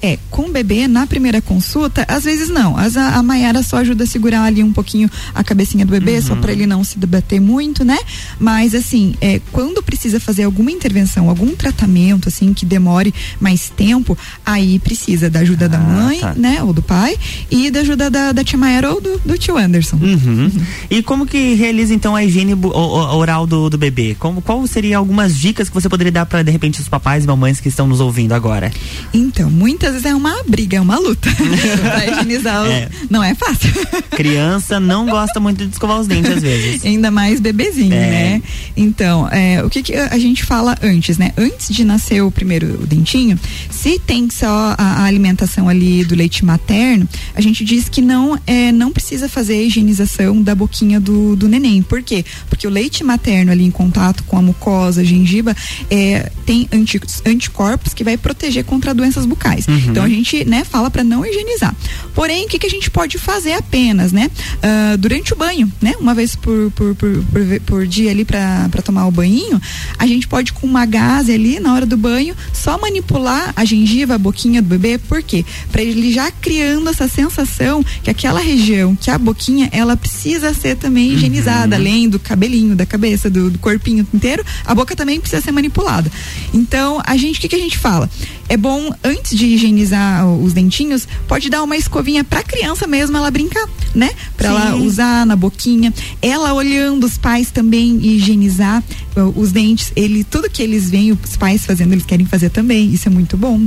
É, 0.01 0.17
com 0.29 0.43
o 0.43 0.51
bebê, 0.51 0.87
na 0.87 1.05
primeira 1.05 1.41
consulta, 1.41 2.05
às 2.07 2.23
vezes 2.23 2.49
não. 2.49 2.77
As, 2.77 2.95
a, 2.95 3.15
a 3.15 3.23
Mayara 3.23 3.61
só 3.61 3.77
ajuda 3.77 4.03
a 4.03 4.07
segurar 4.07 4.43
ali 4.43 4.63
um 4.63 4.71
pouquinho 4.71 5.09
a 5.35 5.43
cabecinha 5.43 5.85
do 5.85 5.91
bebê, 5.91 6.21
só 6.21 6.35
para 6.35 6.51
ele 6.51 6.65
não 6.65 6.83
se 6.83 6.97
debater 6.97 7.41
muito, 7.41 7.83
né? 7.83 7.97
Mas, 8.39 8.73
assim, 8.73 9.13
é, 9.19 9.41
quando 9.51 9.83
precisa 9.83 10.19
fazer 10.19 10.43
alguma 10.43 10.71
intervenção, 10.71 11.29
algum 11.29 11.55
tratamento, 11.55 12.29
assim, 12.29 12.53
que 12.53 12.65
demore 12.65 13.13
mais 13.39 13.69
tempo, 13.69 14.17
aí 14.45 14.79
precisa 14.79 15.29
da 15.29 15.39
ajuda 15.39 15.67
da 15.67 15.77
mãe, 15.77 16.19
tá. 16.19 16.33
né? 16.35 16.63
Ou 16.63 16.71
do 16.71 16.81
pai, 16.81 17.17
e 17.51 17.69
da 17.69 17.81
ajuda 17.81 18.09
da, 18.09 18.31
da 18.31 18.43
tia 18.43 18.57
Mayara 18.57 18.93
ou 18.93 19.01
do, 19.01 19.19
do 19.19 19.37
tio 19.37 19.57
Anderson. 19.57 19.97
Uhum. 19.97 20.51
E 20.89 21.03
como 21.03 21.25
que 21.25 21.53
realiza 21.55 21.93
então 21.93 22.15
a 22.15 22.23
higiene 22.23 22.53
oral 22.53 23.45
do, 23.45 23.69
do 23.69 23.77
bebê? 23.77 24.15
Como, 24.17 24.41
qual 24.41 24.65
seria 24.67 24.97
algumas 24.97 25.37
dicas 25.37 25.67
que 25.69 25.75
você 25.75 25.89
poderia 25.89 26.11
dar 26.11 26.25
para 26.25 26.43
de 26.43 26.51
repente 26.51 26.79
os 26.79 26.87
papais 26.87 27.23
e 27.23 27.27
mamães 27.27 27.59
que 27.59 27.67
estão 27.67 27.87
nos 27.87 27.99
ouvindo 27.99 28.33
agora? 28.33 28.71
Então, 29.13 29.49
muitas 29.59 29.91
vezes 29.91 30.05
é 30.05 30.15
uma 30.15 30.41
briga, 30.47 30.77
é 30.77 30.81
uma 30.81 30.97
luta. 30.97 31.29
pra 31.81 32.07
higienizar. 32.07 32.63
o- 32.63 32.67
É. 32.67 32.89
Não 33.09 33.23
é 33.23 33.35
fácil. 33.35 33.69
Criança 34.11 34.79
não 34.79 35.05
gosta 35.05 35.39
muito 35.39 35.65
de 35.65 35.71
escovar 35.73 35.99
os 35.99 36.07
dentes 36.07 36.31
às 36.31 36.41
vezes. 36.41 36.85
Ainda 36.85 37.11
mais 37.11 37.39
bebezinho, 37.39 37.93
É. 37.93 38.09
né? 38.09 38.41
Então, 38.77 39.27
é, 39.29 39.63
o 39.63 39.69
que, 39.69 39.83
que 39.83 39.93
a 39.95 40.17
gente 40.17 40.43
fala 40.43 40.77
antes, 40.81 41.17
né? 41.17 41.31
Antes 41.37 41.69
de 41.73 41.83
nascer 41.83 42.21
o 42.23 42.31
primeiro 42.31 42.85
dentinho, 42.87 43.37
se 43.69 43.99
tem 43.99 44.29
só 44.29 44.75
a, 44.77 45.01
a 45.01 45.03
alimentação 45.03 45.67
ali 45.67 46.03
do 46.05 46.15
leite 46.15 46.45
materno, 46.45 47.07
a 47.35 47.41
gente 47.41 47.63
diz 47.65 47.89
que 47.89 48.01
não, 48.01 48.39
é, 48.47 48.71
não 48.71 48.91
precisa 48.91 49.27
fazer 49.27 49.53
a 49.55 49.61
higienização 49.63 50.41
da 50.41 50.55
boquinha 50.55 50.99
do, 50.99 51.35
do 51.35 51.47
neném. 51.47 51.81
Por 51.81 52.01
quê? 52.01 52.23
Porque 52.49 52.65
o 52.67 52.69
leite 52.69 53.03
materno 53.03 53.51
ali 53.51 53.65
em 53.65 53.71
contato 53.71 54.23
com 54.23 54.37
a 54.37 54.41
mucosa, 54.41 55.01
a 55.01 55.03
gengiva, 55.03 55.55
é, 55.89 56.31
tem 56.45 56.67
anti- 56.71 57.01
anticorpos 57.25 57.93
que 57.93 58.03
vai 58.03 58.17
proteger 58.17 58.63
contra 58.63 58.93
doenças 58.93 59.25
bucais. 59.25 59.48
Uhum. 59.67 59.77
Então 59.89 60.03
a 60.03 60.09
gente, 60.09 60.45
né, 60.45 60.63
fala 60.63 60.89
para 60.89 61.03
não 61.03 61.25
higienizar. 61.25 61.75
Porém, 62.13 62.45
o 62.45 62.49
que, 62.49 62.59
que 62.59 62.67
a 62.67 62.69
gente 62.69 62.89
pode 62.91 63.17
fazer 63.17 63.53
apenas, 63.53 64.11
né? 64.11 64.29
Ah, 64.61 64.95
durante 64.97 65.33
o 65.33 65.35
banho, 65.35 65.71
né? 65.81 65.95
Uma 65.99 66.13
vez 66.13 66.35
por, 66.35 66.71
por, 66.71 66.95
por, 66.95 67.23
por, 67.23 67.59
por 67.65 67.87
dia 67.87 68.11
ali 68.11 68.25
para 68.25 68.69
tomar 68.83 69.07
o 69.07 69.11
banho, 69.11 69.59
a 69.97 70.05
gente 70.05 70.27
pode 70.27 70.53
com 70.53 70.67
uma 70.67 70.85
gaze 70.85 71.31
ali 71.31 71.59
na 71.59 71.73
hora 71.73 71.85
do 71.85 71.97
banho 71.97 72.35
só 72.53 72.77
manipular 72.77 73.53
a 73.55 73.65
gengiva, 73.65 74.15
a 74.15 74.17
boquinha 74.17 74.61
do 74.61 74.67
bebê, 74.67 74.97
por 74.97 75.21
quê? 75.23 75.45
Para 75.71 75.81
ele 75.81 76.11
já 76.11 76.31
criando 76.31 76.89
essa 76.89 77.07
sensação 77.07 77.83
que 78.03 78.09
aquela 78.09 78.39
região, 78.39 78.95
que 78.95 79.09
a 79.09 79.17
boquinha, 79.17 79.69
ela 79.71 79.95
precisa 79.95 80.53
ser 80.53 80.75
também 80.75 81.13
higienizada, 81.13 81.75
além 81.75 82.09
do 82.09 82.19
cabelinho, 82.19 82.75
da 82.75 82.85
cabeça, 82.85 83.29
do, 83.29 83.49
do 83.49 83.59
corpinho 83.59 84.05
inteiro, 84.13 84.43
a 84.65 84.75
boca 84.75 84.95
também 84.95 85.19
precisa 85.19 85.41
ser 85.41 85.51
manipulada. 85.51 86.11
Então, 86.53 87.01
a 87.05 87.15
gente, 87.17 87.37
o 87.37 87.41
que, 87.41 87.47
que 87.49 87.55
a 87.55 87.59
gente 87.59 87.77
fala? 87.77 88.09
É 88.49 88.57
bom, 88.57 88.91
antes 89.03 89.37
de 89.37 89.45
higienizar 89.45 90.27
os 90.27 90.53
dentinhos, 90.53 91.07
pode 91.27 91.49
dar 91.49 91.61
uma 91.61 91.77
escovinha 91.77 92.23
pra 92.23 92.41
criança 92.41 92.87
mesmo 92.87 93.15
ela 93.15 93.29
brincar, 93.29 93.69
né? 93.93 94.09
Pra 94.35 94.49
ela 94.49 94.71
Sim. 94.71 94.87
usar 94.87 95.25
na 95.25 95.35
boquinha. 95.35 95.93
Ela 96.21 96.53
olhando 96.53 97.05
os 97.05 97.17
pais 97.17 97.51
também 97.51 97.99
e 98.01 98.17
higienizar 98.17 98.83
uh, 99.15 99.39
os 99.39 99.51
dentes. 99.51 99.93
Ele, 99.95 100.23
tudo 100.23 100.49
que 100.49 100.63
eles 100.63 100.89
veem 100.89 101.11
os 101.11 101.37
pais 101.37 101.63
fazendo, 101.63 101.93
eles 101.93 102.05
querem 102.05 102.25
fazer 102.25 102.49
também. 102.49 102.91
Isso 102.91 103.07
é 103.07 103.11
muito 103.11 103.37
bom. 103.37 103.61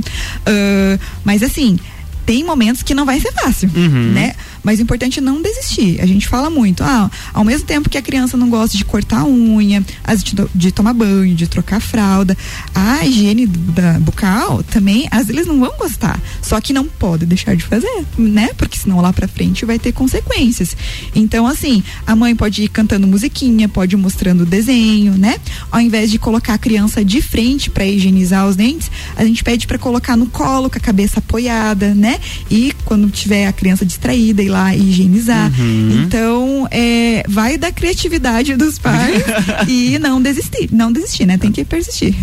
Ah, 0.45 0.99
mas 1.23 1.41
assim, 1.41 1.77
tem 2.25 2.43
momentos 2.43 2.83
que 2.83 2.93
não 2.93 3.05
vai 3.05 3.19
ser 3.19 3.31
fácil, 3.33 3.69
né? 4.13 4.35
Mas 4.63 4.79
o 4.79 4.81
importante 4.81 5.19
é 5.19 5.21
não 5.21 5.41
desistir. 5.41 5.99
A 6.01 6.05
gente 6.05 6.27
fala 6.27 6.49
muito, 6.49 6.83
ah, 6.83 7.11
ao 7.33 7.43
mesmo 7.43 7.67
tempo 7.67 7.89
que 7.89 7.97
a 7.97 8.01
criança 8.01 8.37
não 8.37 8.49
gosta 8.49 8.77
de 8.77 8.85
cortar 8.85 9.25
unha, 9.25 9.83
de, 10.23 10.35
to- 10.35 10.49
de 10.55 10.71
tomar 10.71 10.93
banho, 10.93 11.35
de 11.35 11.47
trocar 11.47 11.81
fralda, 11.81 12.37
a 12.73 13.05
higiene 13.05 13.45
da 13.45 13.99
bucal 13.99 14.63
também, 14.63 15.07
às 15.11 15.27
vezes 15.27 15.29
eles 15.33 15.47
não 15.47 15.59
vão 15.59 15.77
gostar. 15.77 16.19
Só 16.41 16.61
que 16.61 16.71
não 16.71 16.85
pode 16.85 17.25
deixar 17.25 17.55
de 17.55 17.63
fazer, 17.63 18.05
né? 18.17 18.49
Porque 18.57 18.77
senão 18.77 19.01
lá 19.01 19.11
pra 19.11 19.27
frente 19.27 19.65
vai 19.65 19.77
ter 19.77 19.91
consequências. 19.91 20.75
Então, 21.13 21.45
assim, 21.45 21.83
a 22.07 22.15
mãe 22.15 22.35
pode 22.35 22.63
ir 22.63 22.67
cantando 22.69 23.05
musiquinha, 23.05 23.67
pode 23.67 23.95
ir 23.95 23.97
mostrando 23.97 24.45
desenho, 24.45 25.13
né? 25.17 25.35
Ao 25.71 25.81
invés 25.81 26.09
de 26.09 26.17
colocar 26.17 26.53
a 26.53 26.57
criança 26.57 27.03
de 27.03 27.21
frente 27.21 27.69
para 27.69 27.85
higienizar 27.85 28.47
os 28.47 28.55
dentes, 28.55 28.89
a 29.15 29.25
gente 29.25 29.43
pede 29.43 29.67
para 29.67 29.77
colocar 29.77 30.15
no 30.15 30.27
colo 30.27 30.69
com 30.69 30.77
a 30.77 30.81
cabeça 30.81 31.19
apoiada, 31.19 31.93
né? 31.93 32.19
E 32.49 32.73
quando 32.85 33.09
tiver 33.09 33.47
a 33.47 33.53
criança 33.53 33.85
distraída, 33.85 34.41
ir 34.41 34.49
lá 34.53 34.75
e 34.75 34.79
higienizar. 34.89 35.51
Uhum. 35.59 36.03
Então, 36.03 36.67
é, 36.71 37.23
vai 37.27 37.57
da 37.57 37.71
criatividade 37.71 38.55
dos 38.55 38.77
pais 38.77 39.23
e 39.67 39.97
não 39.99 40.21
desistir. 40.21 40.69
Não 40.71 40.91
desistir, 40.91 41.25
né? 41.25 41.37
Tem 41.37 41.51
que 41.51 41.65
persistir. 41.65 42.15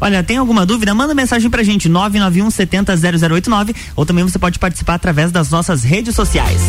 Olha, 0.00 0.22
tem 0.22 0.36
alguma 0.36 0.66
dúvida? 0.66 0.92
Manda 0.94 1.14
mensagem 1.14 1.48
pra 1.48 1.62
gente, 1.62 1.88
991 1.88 2.50
70 2.50 2.96
0089, 2.96 3.74
ou 3.94 4.04
também 4.04 4.24
você 4.24 4.38
pode 4.38 4.58
participar 4.58 4.94
através 4.94 5.30
das 5.30 5.48
nossas 5.50 5.84
redes 5.84 6.14
sociais. 6.14 6.60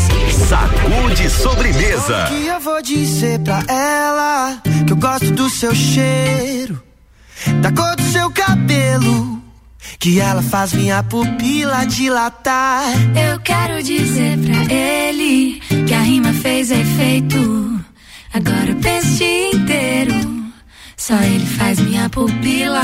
Sacude 0.48 1.30
sobremesa. 1.30 2.28
que 2.30 2.46
eu 2.48 2.60
vou 2.60 2.82
dizer 2.82 3.40
pra 3.40 3.64
ela 3.68 4.62
que 4.86 4.94
eu 4.94 4.98
gosto 4.98 5.32
do 5.32 5.50
seu 5.50 5.74
cheiro, 5.76 6.82
da 7.62 7.72
cor 7.72 7.96
do 7.96 8.04
seu 8.04 8.30
cabelo, 8.30 9.42
que 10.08 10.22
ela 10.22 10.42
faz 10.42 10.72
minha 10.72 11.04
pupila 11.04 11.86
dilatar. 11.86 12.86
Eu 13.14 13.38
quero 13.42 13.84
dizer 13.84 14.38
pra 14.38 14.74
ele 14.74 15.60
que 15.86 15.94
a 15.94 16.00
rima 16.00 16.32
fez 16.32 16.72
efeito. 16.72 17.78
Agora 18.34 18.72
o 18.72 18.76
peixe 18.76 19.52
inteiro 19.54 20.14
Só 20.96 21.16
ele 21.16 21.46
faz 21.46 21.80
minha 21.80 22.10
pupila 22.10 22.82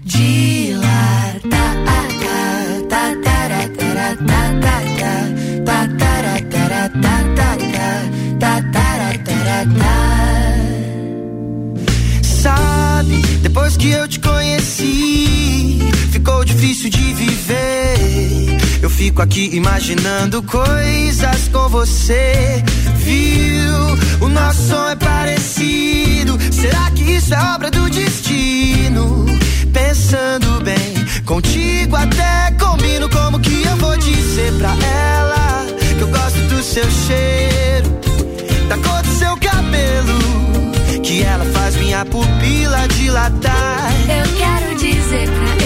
dilatar. 0.00 0.86
Sabe, 12.22 13.20
depois 13.42 13.76
que 13.76 13.90
eu 13.90 14.08
te 14.08 14.20
conheci, 14.20 15.25
ficou 16.26 16.44
difícil 16.44 16.90
de 16.90 17.14
viver. 17.14 18.58
Eu 18.82 18.90
fico 18.90 19.22
aqui 19.22 19.50
imaginando 19.52 20.42
coisas 20.42 21.48
com 21.52 21.68
você. 21.68 22.64
Viu? 22.96 24.26
O 24.26 24.28
nosso 24.28 24.60
som 24.68 24.88
é 24.88 24.96
parecido. 24.96 26.36
Será 26.50 26.90
que 26.90 27.04
isso 27.04 27.32
é 27.32 27.54
obra 27.54 27.70
do 27.70 27.88
destino? 27.88 29.24
Pensando 29.72 30.60
bem, 30.64 31.22
contigo 31.24 31.94
até 31.94 32.50
combino. 32.58 33.08
Como 33.08 33.38
que 33.38 33.62
eu 33.62 33.76
vou 33.76 33.96
dizer 33.96 34.52
pra 34.54 34.70
ela 34.70 35.64
que 35.96 36.02
eu 36.02 36.08
gosto 36.08 36.40
do 36.48 36.60
seu 36.60 36.90
cheiro, 37.06 38.00
da 38.68 38.76
cor 38.78 39.00
do 39.02 39.12
seu 39.16 39.36
cabelo? 39.36 40.18
Que 41.04 41.22
ela 41.22 41.44
faz 41.52 41.76
minha 41.76 42.04
pupila 42.04 42.88
dilatar. 42.88 43.92
Eu 44.08 44.36
quero 44.36 44.74
dizer 44.76 45.28
pra 45.30 45.56
ele 45.56 45.65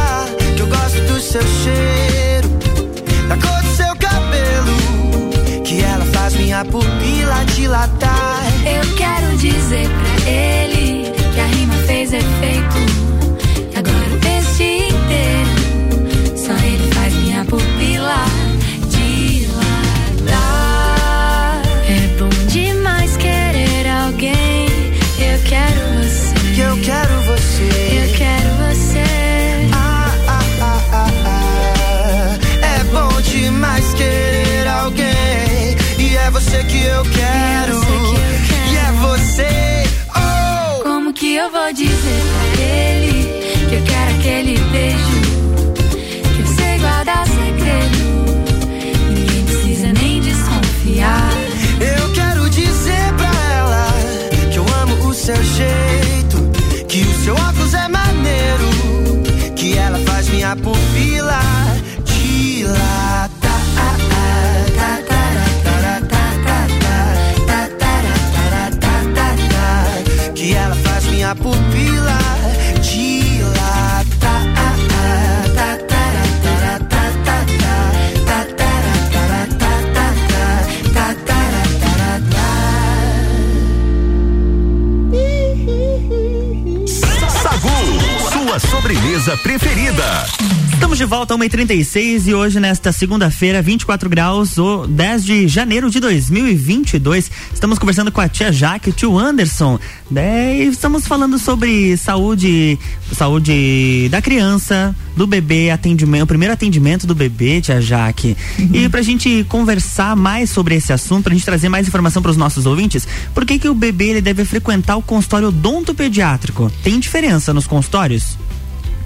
Estamos 91.31 91.45
a 91.45 91.57
1h36 91.57 92.27
e 92.27 92.33
hoje, 92.33 92.59
nesta 92.59 92.91
segunda-feira, 92.91 93.61
24 93.61 94.09
graus, 94.09 94.57
o 94.57 94.85
10 94.85 95.23
de 95.23 95.47
janeiro 95.47 95.89
de 95.89 95.97
2022. 96.01 97.31
Estamos 97.53 97.79
conversando 97.79 98.11
com 98.11 98.19
a 98.19 98.27
tia 98.27 98.51
Jaque 98.51 98.89
e 98.89 98.91
o 98.91 98.93
tio 98.93 99.17
Anderson. 99.17 99.79
Né? 100.09 100.57
E 100.57 100.67
estamos 100.67 101.07
falando 101.07 101.39
sobre 101.39 101.95
saúde, 101.95 102.77
saúde 103.13 104.09
da 104.11 104.21
criança, 104.21 104.93
do 105.15 105.25
bebê, 105.25 105.69
atendimento, 105.69 106.23
o 106.23 106.27
primeiro 106.27 106.53
atendimento 106.53 107.07
do 107.07 107.15
bebê, 107.15 107.61
tia 107.61 107.79
Jaque. 107.79 108.35
E 108.73 108.89
pra 108.89 109.01
gente 109.01 109.45
conversar 109.47 110.17
mais 110.17 110.49
sobre 110.49 110.75
esse 110.75 110.91
assunto, 110.91 111.23
pra 111.23 111.33
gente 111.33 111.45
trazer 111.45 111.69
mais 111.69 111.87
informação 111.87 112.21
para 112.21 112.31
os 112.31 112.37
nossos 112.37 112.65
ouvintes, 112.65 113.07
por 113.33 113.45
que 113.45 113.57
que 113.57 113.69
o 113.69 113.73
bebê 113.73 114.09
ele 114.09 114.21
deve 114.21 114.43
frequentar 114.43 114.97
o 114.97 115.01
consultório 115.01 115.47
odontopediátrico? 115.47 116.69
Tem 116.83 116.99
diferença 116.99 117.53
nos 117.53 117.65
consultórios? 117.65 118.37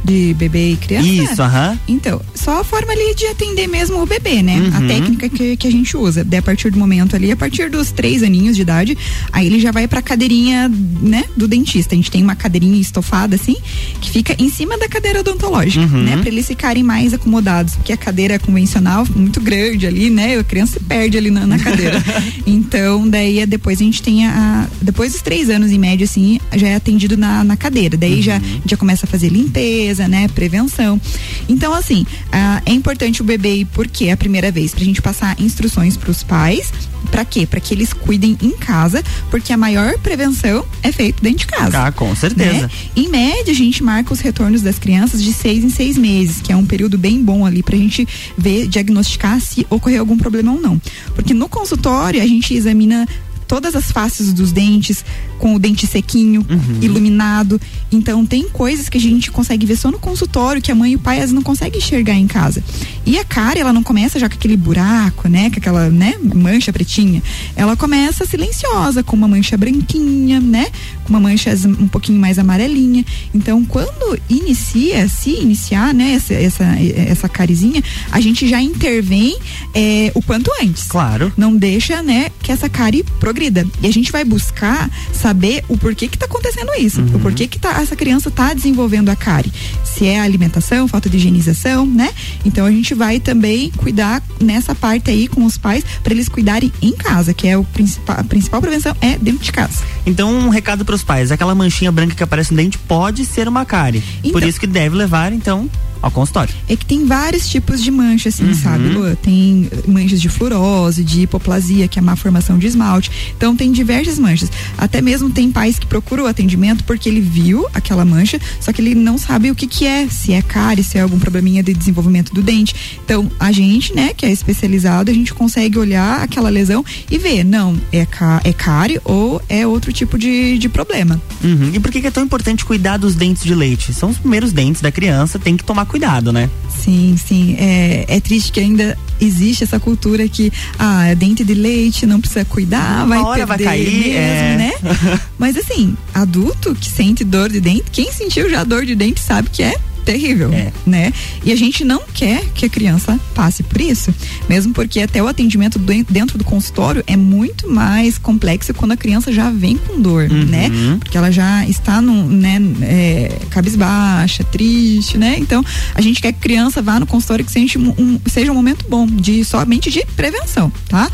De 0.06 0.36
bebê 0.36 0.74
e 0.74 0.76
criança? 0.78 1.08
Isso, 1.08 1.42
aham. 1.42 1.80
Então, 1.88 2.22
só 2.36 2.62
a 2.62 2.64
forma 2.64 2.92
ali 2.92 3.16
de 3.16 3.26
atender 3.26 3.68
mesmo 3.68 4.02
o 4.02 4.06
bebê, 4.06 4.44
né? 4.44 4.72
A 4.76 4.80
Uhum. 4.80 4.88
técnica 4.88 5.28
que, 5.30 5.58
que 5.58 5.68
a 5.68 5.72
gente 5.72 5.98
usa. 5.98 6.24
Daí, 6.24 6.40
a 6.40 6.44
partir 6.44 6.70
do 6.70 6.78
momento 6.78 7.16
ali, 7.16 7.32
a 7.32 7.36
partir 7.36 7.70
dos 7.72 7.92
três 7.92 8.22
aninhos 8.22 8.56
de 8.56 8.62
idade, 8.62 8.96
aí 9.32 9.48
ele 9.48 9.60
já 9.60 9.72
vai 9.72 9.88
pra 9.88 10.02
cadeirinha, 10.04 10.70
né, 11.02 11.24
do 11.36 11.48
dentista. 11.48 11.96
A 11.96 11.98
gente 11.98 12.12
tem 12.12 12.22
uma 12.22 12.36
cadeirinha 12.36 12.80
estofada, 12.80 13.36
assim, 13.36 13.56
que 14.00 14.12
fica 14.12 14.36
em 14.38 14.50
cima 14.50 14.78
da 14.78 14.88
cadeira 14.88 15.22
odontológica, 15.22 15.84
Uhum. 15.86 16.04
né? 16.04 16.18
Pra 16.18 16.28
eles 16.30 16.46
ficarem 16.48 16.84
mais 16.84 17.14
acomodados. 17.14 17.76
Porque 17.76 17.92
a 17.92 17.98
cadeira 17.98 18.38
convencional, 18.38 19.08
muito 19.16 19.42
grande 19.42 19.88
ali, 19.88 20.10
né? 20.12 20.38
A 20.38 20.44
criança 20.44 20.74
se 20.74 20.80
perde 20.82 21.18
ali 21.18 21.32
na, 21.32 21.48
na 21.48 21.58
cadeira. 21.58 22.02
então, 22.46 23.08
daí 23.10 23.40
é 23.40 23.46
depois 23.46 23.80
a 23.82 23.84
gente 23.84 24.02
tem 24.04 24.28
a. 24.28 24.68
Depois 24.82 25.14
dos 25.14 25.22
três 25.22 25.50
anos, 25.50 25.72
em 25.72 25.80
média, 25.80 26.06
assim, 26.06 26.40
já 26.56 26.68
é 26.68 26.76
atendido 26.76 27.18
na, 27.18 27.44
na 27.44 27.58
cadeira. 27.58 27.98
Daí 27.98 28.22
já, 28.22 28.40
já 28.66 28.78
começa 28.78 29.06
a 29.06 29.10
fazer 29.10 29.30
limpeza, 29.30 29.95
né? 30.08 30.28
Prevenção. 30.28 31.00
Então, 31.48 31.74
assim, 31.74 32.06
ah, 32.32 32.62
é 32.66 32.72
importante 32.72 33.22
o 33.22 33.26
bebê 33.26 33.56
ir 33.58 33.66
porque 33.66 34.06
é 34.06 34.12
a 34.12 34.18
primeira 34.18 34.52
vez 34.52 34.74
pra 34.74 34.84
gente 34.84 35.02
passar 35.02 35.40
instruções 35.40 35.98
pros 35.98 36.24
pais. 36.24 36.72
Pra 37.12 37.24
quê? 37.24 37.46
Pra 37.46 37.60
que 37.60 37.74
eles 37.74 37.94
cuidem 37.94 38.36
em 38.42 38.52
casa, 38.52 39.04
porque 39.30 39.54
a 39.54 39.58
maior 39.58 39.98
prevenção 40.00 40.66
é 40.82 40.92
feita 40.92 41.20
dentro 41.22 41.40
de 41.40 41.48
casa. 41.48 41.86
Ah, 41.86 41.92
com 41.92 42.14
certeza. 42.16 42.64
né? 42.64 42.70
Em 42.96 43.08
média, 43.10 43.52
a 43.52 43.56
gente 43.56 43.84
marca 43.84 44.12
os 44.12 44.20
retornos 44.20 44.62
das 44.62 44.80
crianças 44.80 45.24
de 45.24 45.32
seis 45.32 45.64
em 45.64 45.70
seis 45.70 45.98
meses, 45.98 46.42
que 46.42 46.52
é 46.52 46.56
um 46.56 46.66
período 46.66 46.98
bem 46.98 47.24
bom 47.24 47.46
ali 47.46 47.62
pra 47.62 47.78
gente 47.78 48.08
ver, 48.38 48.68
diagnosticar 48.68 49.40
se 49.40 49.66
ocorreu 49.70 50.00
algum 50.00 50.18
problema 50.18 50.52
ou 50.52 50.60
não. 50.60 50.82
Porque 51.14 51.34
no 51.34 51.48
consultório 51.48 52.22
a 52.22 52.28
gente 52.28 52.54
examina 52.54 53.08
todas 53.48 53.76
as 53.76 53.92
faces 53.92 54.34
dos 54.34 54.52
dentes, 54.52 55.06
com 55.40 55.56
o 55.56 55.60
dente 55.60 55.86
sequinho, 55.88 56.46
iluminado. 56.82 57.60
Então 57.92 58.26
tem 58.26 58.50
coisas 58.50 58.90
que 58.90 58.98
a 58.98 59.02
gente 59.02 59.32
consegue 59.32 59.66
ver 59.66 59.76
só 59.78 59.92
no 59.92 60.00
consultório, 60.00 60.62
que 60.62 60.72
a 60.72 60.76
mãe 60.76 60.94
e 60.94 60.96
o 60.96 61.00
pai 61.00 61.22
às 61.22 61.32
não 61.32 61.42
conseguem 61.42 61.80
enxergar 61.80 62.14
em 62.14 62.28
casa. 62.28 62.64
E 63.06 63.20
a 63.20 63.24
cara, 63.24 63.60
ela 63.60 63.72
não 63.72 63.84
começa 63.84 64.20
já 64.20 64.28
com 64.28 64.36
aquele 64.36 64.58
buraco, 64.58 65.28
né? 65.28 65.50
Com 65.50 65.58
aquela, 65.58 65.90
né, 65.90 66.16
mancha 66.34 66.74
pretinha. 66.74 67.22
Ela 67.56 67.76
começa 67.76 68.26
silenciosa, 68.26 69.04
com 69.04 69.16
uma 69.16 69.28
mancha 69.28 69.56
branquinha, 69.56 70.40
né? 70.40 70.68
Com 71.04 71.10
uma 71.10 71.20
mancha 71.20 71.56
um 71.80 71.88
pouquinho 71.88 72.20
mais 72.20 72.40
amarelinha. 72.40 73.06
Então, 73.34 73.64
quando 73.64 74.20
inicia, 74.30 75.08
se 75.08 75.30
iniciar, 75.30 75.94
né, 75.94 76.14
essa, 76.14 76.34
essa, 76.34 76.64
essa 76.64 77.30
carizinha, 77.30 77.84
a 78.12 78.20
gente 78.20 78.48
já 78.48 78.62
intervém 78.62 79.38
é, 79.74 80.12
o 80.16 80.22
quanto 80.22 80.52
antes. 80.62 80.84
Claro. 80.84 81.32
Não 81.38 81.56
deixa, 81.56 82.02
né, 82.02 82.32
que 82.42 82.52
essa 82.52 82.68
cárie 82.68 83.04
progrida. 83.20 83.68
E 83.82 83.88
a 83.88 83.92
gente 83.92 84.12
vai 84.12 84.24
buscar 84.24 84.90
saber 85.26 85.64
o 85.68 85.76
porquê 85.76 86.08
que 86.08 86.20
tá 86.20 86.28
acontecendo 86.28 86.72
isso, 86.78 87.02
o 87.02 87.20
porquê 87.20 87.48
que 87.48 87.58
tá, 87.58 87.82
essa 87.82 87.96
criança 87.96 88.30
tá 88.30 88.54
desenvolvendo 88.54 89.10
a 89.10 89.16
cárie. 89.16 89.52
Se 89.84 90.06
é 90.06 90.20
alimentação, 90.20 90.88
falta 90.88 91.10
de 91.10 91.18
higienização, 91.18 91.84
né? 91.84 92.14
Então 92.46 92.64
a 92.64 92.70
gente 92.70 92.94
vai 92.94 93.20
também 93.20 93.72
cuidar 93.72 94.22
nessa 94.40 94.76
parte 94.76 95.10
aí 95.10 95.28
com 95.28 95.44
os 95.44 95.58
pais 95.58 95.84
para 96.04 96.14
eles 96.14 96.30
cuidarem 96.30 96.72
em 96.80 96.92
casa, 96.92 97.34
que 97.34 97.48
é 97.48 97.58
o 97.58 97.64
principal, 97.64 98.18
a 98.20 98.24
principal 98.24 98.62
prevenção 98.62 98.96
é 99.02 99.18
dentro 99.18 99.44
de 99.44 99.52
casa. 99.52 99.84
Então, 100.06 100.32
um 100.32 100.50
recado 100.50 100.86
para 100.86 100.94
os 100.94 101.04
pais: 101.04 101.32
aquela 101.32 101.56
manchinha 101.56 101.92
branca 101.92 102.14
que 102.14 102.22
aparece 102.22 102.52
no 102.52 102.58
dente 102.58 102.78
pode 102.78 103.26
ser 103.26 103.48
uma 103.48 103.66
cárie. 103.66 104.02
Por 104.22 104.28
Então- 104.38 104.48
isso 104.48 104.60
que 104.60 104.68
deve 104.68 104.96
levar, 104.96 105.34
então, 105.34 105.68
ao 106.02 106.12
consultório. 106.12 106.54
É 106.68 106.76
que 106.76 106.86
tem 106.86 107.06
vários 107.06 107.48
tipos 107.48 107.82
de 107.82 107.92
mancha, 107.92 108.30
assim, 108.30 108.46
Uhum. 108.46 108.54
sabe, 108.56 108.88
Lua? 108.90 109.16
Tem 109.16 109.70
manchas 109.88 110.22
de 110.22 110.30
fluorose, 110.30 111.04
de 111.04 111.22
hipoplasia, 111.22 111.88
que 111.88 112.00
é 112.00 112.02
má 112.02 112.16
formação 112.16 112.58
de 112.58 112.68
esmalte. 112.68 113.12
Então 113.36 113.56
tem 113.56 113.72
diversas 113.72 114.20
manchas. 114.20 114.50
Até 114.78 115.02
mesmo 115.02 115.30
tem 115.30 115.52
pais 115.52 115.80
que 115.80 115.86
procuram 115.86 116.26
o 116.26 116.28
atendimento 116.28 116.84
porque 116.84 117.10
ele 117.10 117.22
viu 117.22 117.66
aquela 117.74 118.06
mancha, 118.06 118.40
só 118.60 118.72
que 118.72 118.82
ele 118.82 118.96
não 118.96 119.18
sabe 119.18 119.52
o 119.52 119.56
que 119.56 119.68
que 119.68 119.86
é, 119.86 120.08
se 120.08 120.34
é 120.34 120.42
cárie, 120.42 120.84
se 120.84 120.98
é 120.98 121.02
algum 121.02 121.18
probleminha 121.20 121.64
de 121.64 121.74
desenvolvimento 121.74 122.34
do 122.34 122.42
dente. 122.42 122.76
Então 123.04 123.30
a 123.40 123.52
gente, 123.52 123.94
né, 123.96 124.14
que 124.16 124.26
é 124.26 124.32
especializado, 124.32 125.10
a 125.12 125.14
gente 125.14 125.34
consegue 125.34 125.78
olhar 125.78 126.22
aquela 126.22 126.50
lesão 126.50 126.84
e 127.10 127.18
ver, 127.18 127.44
não, 127.44 127.76
é, 127.92 128.06
cá, 128.06 128.42
é 128.44 128.54
cárie 128.54 129.00
ou 129.04 129.42
é 129.50 129.66
outro 129.66 129.92
tipo 129.92 130.18
de, 130.18 130.58
de 130.58 130.70
problema. 130.70 131.22
Uhum. 131.44 131.72
E 131.74 131.80
por 131.80 131.92
que, 131.92 132.02
que 132.02 132.08
é 132.08 132.12
tão 132.12 132.24
importante 132.24 132.66
cuidar 132.66 132.98
dos 132.98 133.16
dentes 133.16 133.44
de 133.44 133.54
leite? 133.56 133.94
São 133.94 134.10
os 134.10 134.18
primeiros 134.18 134.52
dentes 134.52 134.82
da 134.82 134.92
criança, 134.92 135.40
tem 135.40 135.56
que 135.58 135.64
tomar 135.64 135.85
cuidado, 135.86 136.32
né? 136.32 136.50
Sim, 136.70 137.16
sim. 137.18 137.56
É, 137.60 138.06
é 138.08 138.20
triste 138.20 138.52
que 138.52 138.60
ainda 138.60 138.98
existe 139.20 139.64
essa 139.64 139.80
cultura 139.80 140.28
que, 140.28 140.52
ah, 140.78 141.08
é 141.08 141.16
dente 141.16 141.44
de 141.44 141.54
leite, 141.54 142.06
não 142.06 142.20
precisa 142.20 142.46
cuidar, 142.46 143.06
vai 143.06 143.20
Uma 143.20 143.28
hora 143.28 143.46
vai 143.46 143.58
perder 143.58 143.72
cair, 143.72 144.14
mesmo, 144.14 144.18
é. 144.18 144.58
né? 144.58 145.20
Mas 145.38 145.58
assim, 145.58 145.96
adulto 146.14 146.76
que 146.76 146.90
sente 146.90 147.24
dor 147.24 147.50
de 147.50 147.60
dente, 147.60 147.86
quem 147.92 148.12
sentiu 148.12 148.50
já 148.50 148.64
dor 148.64 148.86
de 148.86 148.96
dente 148.96 149.20
sabe 149.20 149.50
que 149.50 149.64
é 149.64 149.76
terrível, 150.06 150.50
né? 150.86 151.12
E 151.44 151.52
a 151.52 151.56
gente 151.56 151.84
não 151.84 152.04
quer 152.14 152.46
que 152.54 152.66
a 152.66 152.70
criança 152.70 153.20
passe 153.34 153.64
por 153.64 153.82
isso, 153.82 154.14
mesmo 154.48 154.74
porque 154.74 155.00
até 155.02 155.22
o 155.22 155.28
atendimento 155.28 155.80
dentro 155.80 156.38
do 156.38 156.44
consultório 156.44 157.04
é 157.08 157.18
muito 157.18 157.70
mais 157.70 158.18
complexo 158.18 158.74
quando 158.74 158.92
a 158.92 158.98
criança 158.98 159.32
já 159.34 159.50
vem 159.50 159.78
com 159.78 160.00
dor, 160.00 160.30
Uhum. 160.32 160.46
né? 160.46 160.70
Porque 161.00 161.18
ela 161.18 161.32
já 161.32 161.66
está 161.68 162.02
no, 162.02 162.30
né, 162.30 162.62
é, 162.82 163.32
cabisbaixa, 163.50 164.44
triste, 164.44 165.18
né? 165.18 165.36
Então, 165.40 165.64
a 165.94 166.02
gente 166.02 166.22
quer 166.22 166.32
que 166.32 166.38
a 166.40 166.42
criança 166.42 166.82
vá 166.82 167.00
no 167.00 167.06
consultório 167.08 167.44
que 167.44 167.52
seja 167.52 167.80
um, 167.80 167.90
um- 167.98 168.20
seja 168.28 168.52
um 168.52 168.56
momento 168.56 168.86
bom, 168.88 169.06
de 169.08 169.44
somente 169.44 169.90
de 169.90 170.06
prevenção, 170.16 170.72
tá? 170.88 171.10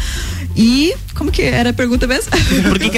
E 0.55 0.93
como 1.15 1.31
que 1.31 1.41
era 1.41 1.69
a 1.69 1.73
pergunta 1.73 2.07
mesmo? 2.07 2.31
Por 2.67 2.79
que 2.79 2.89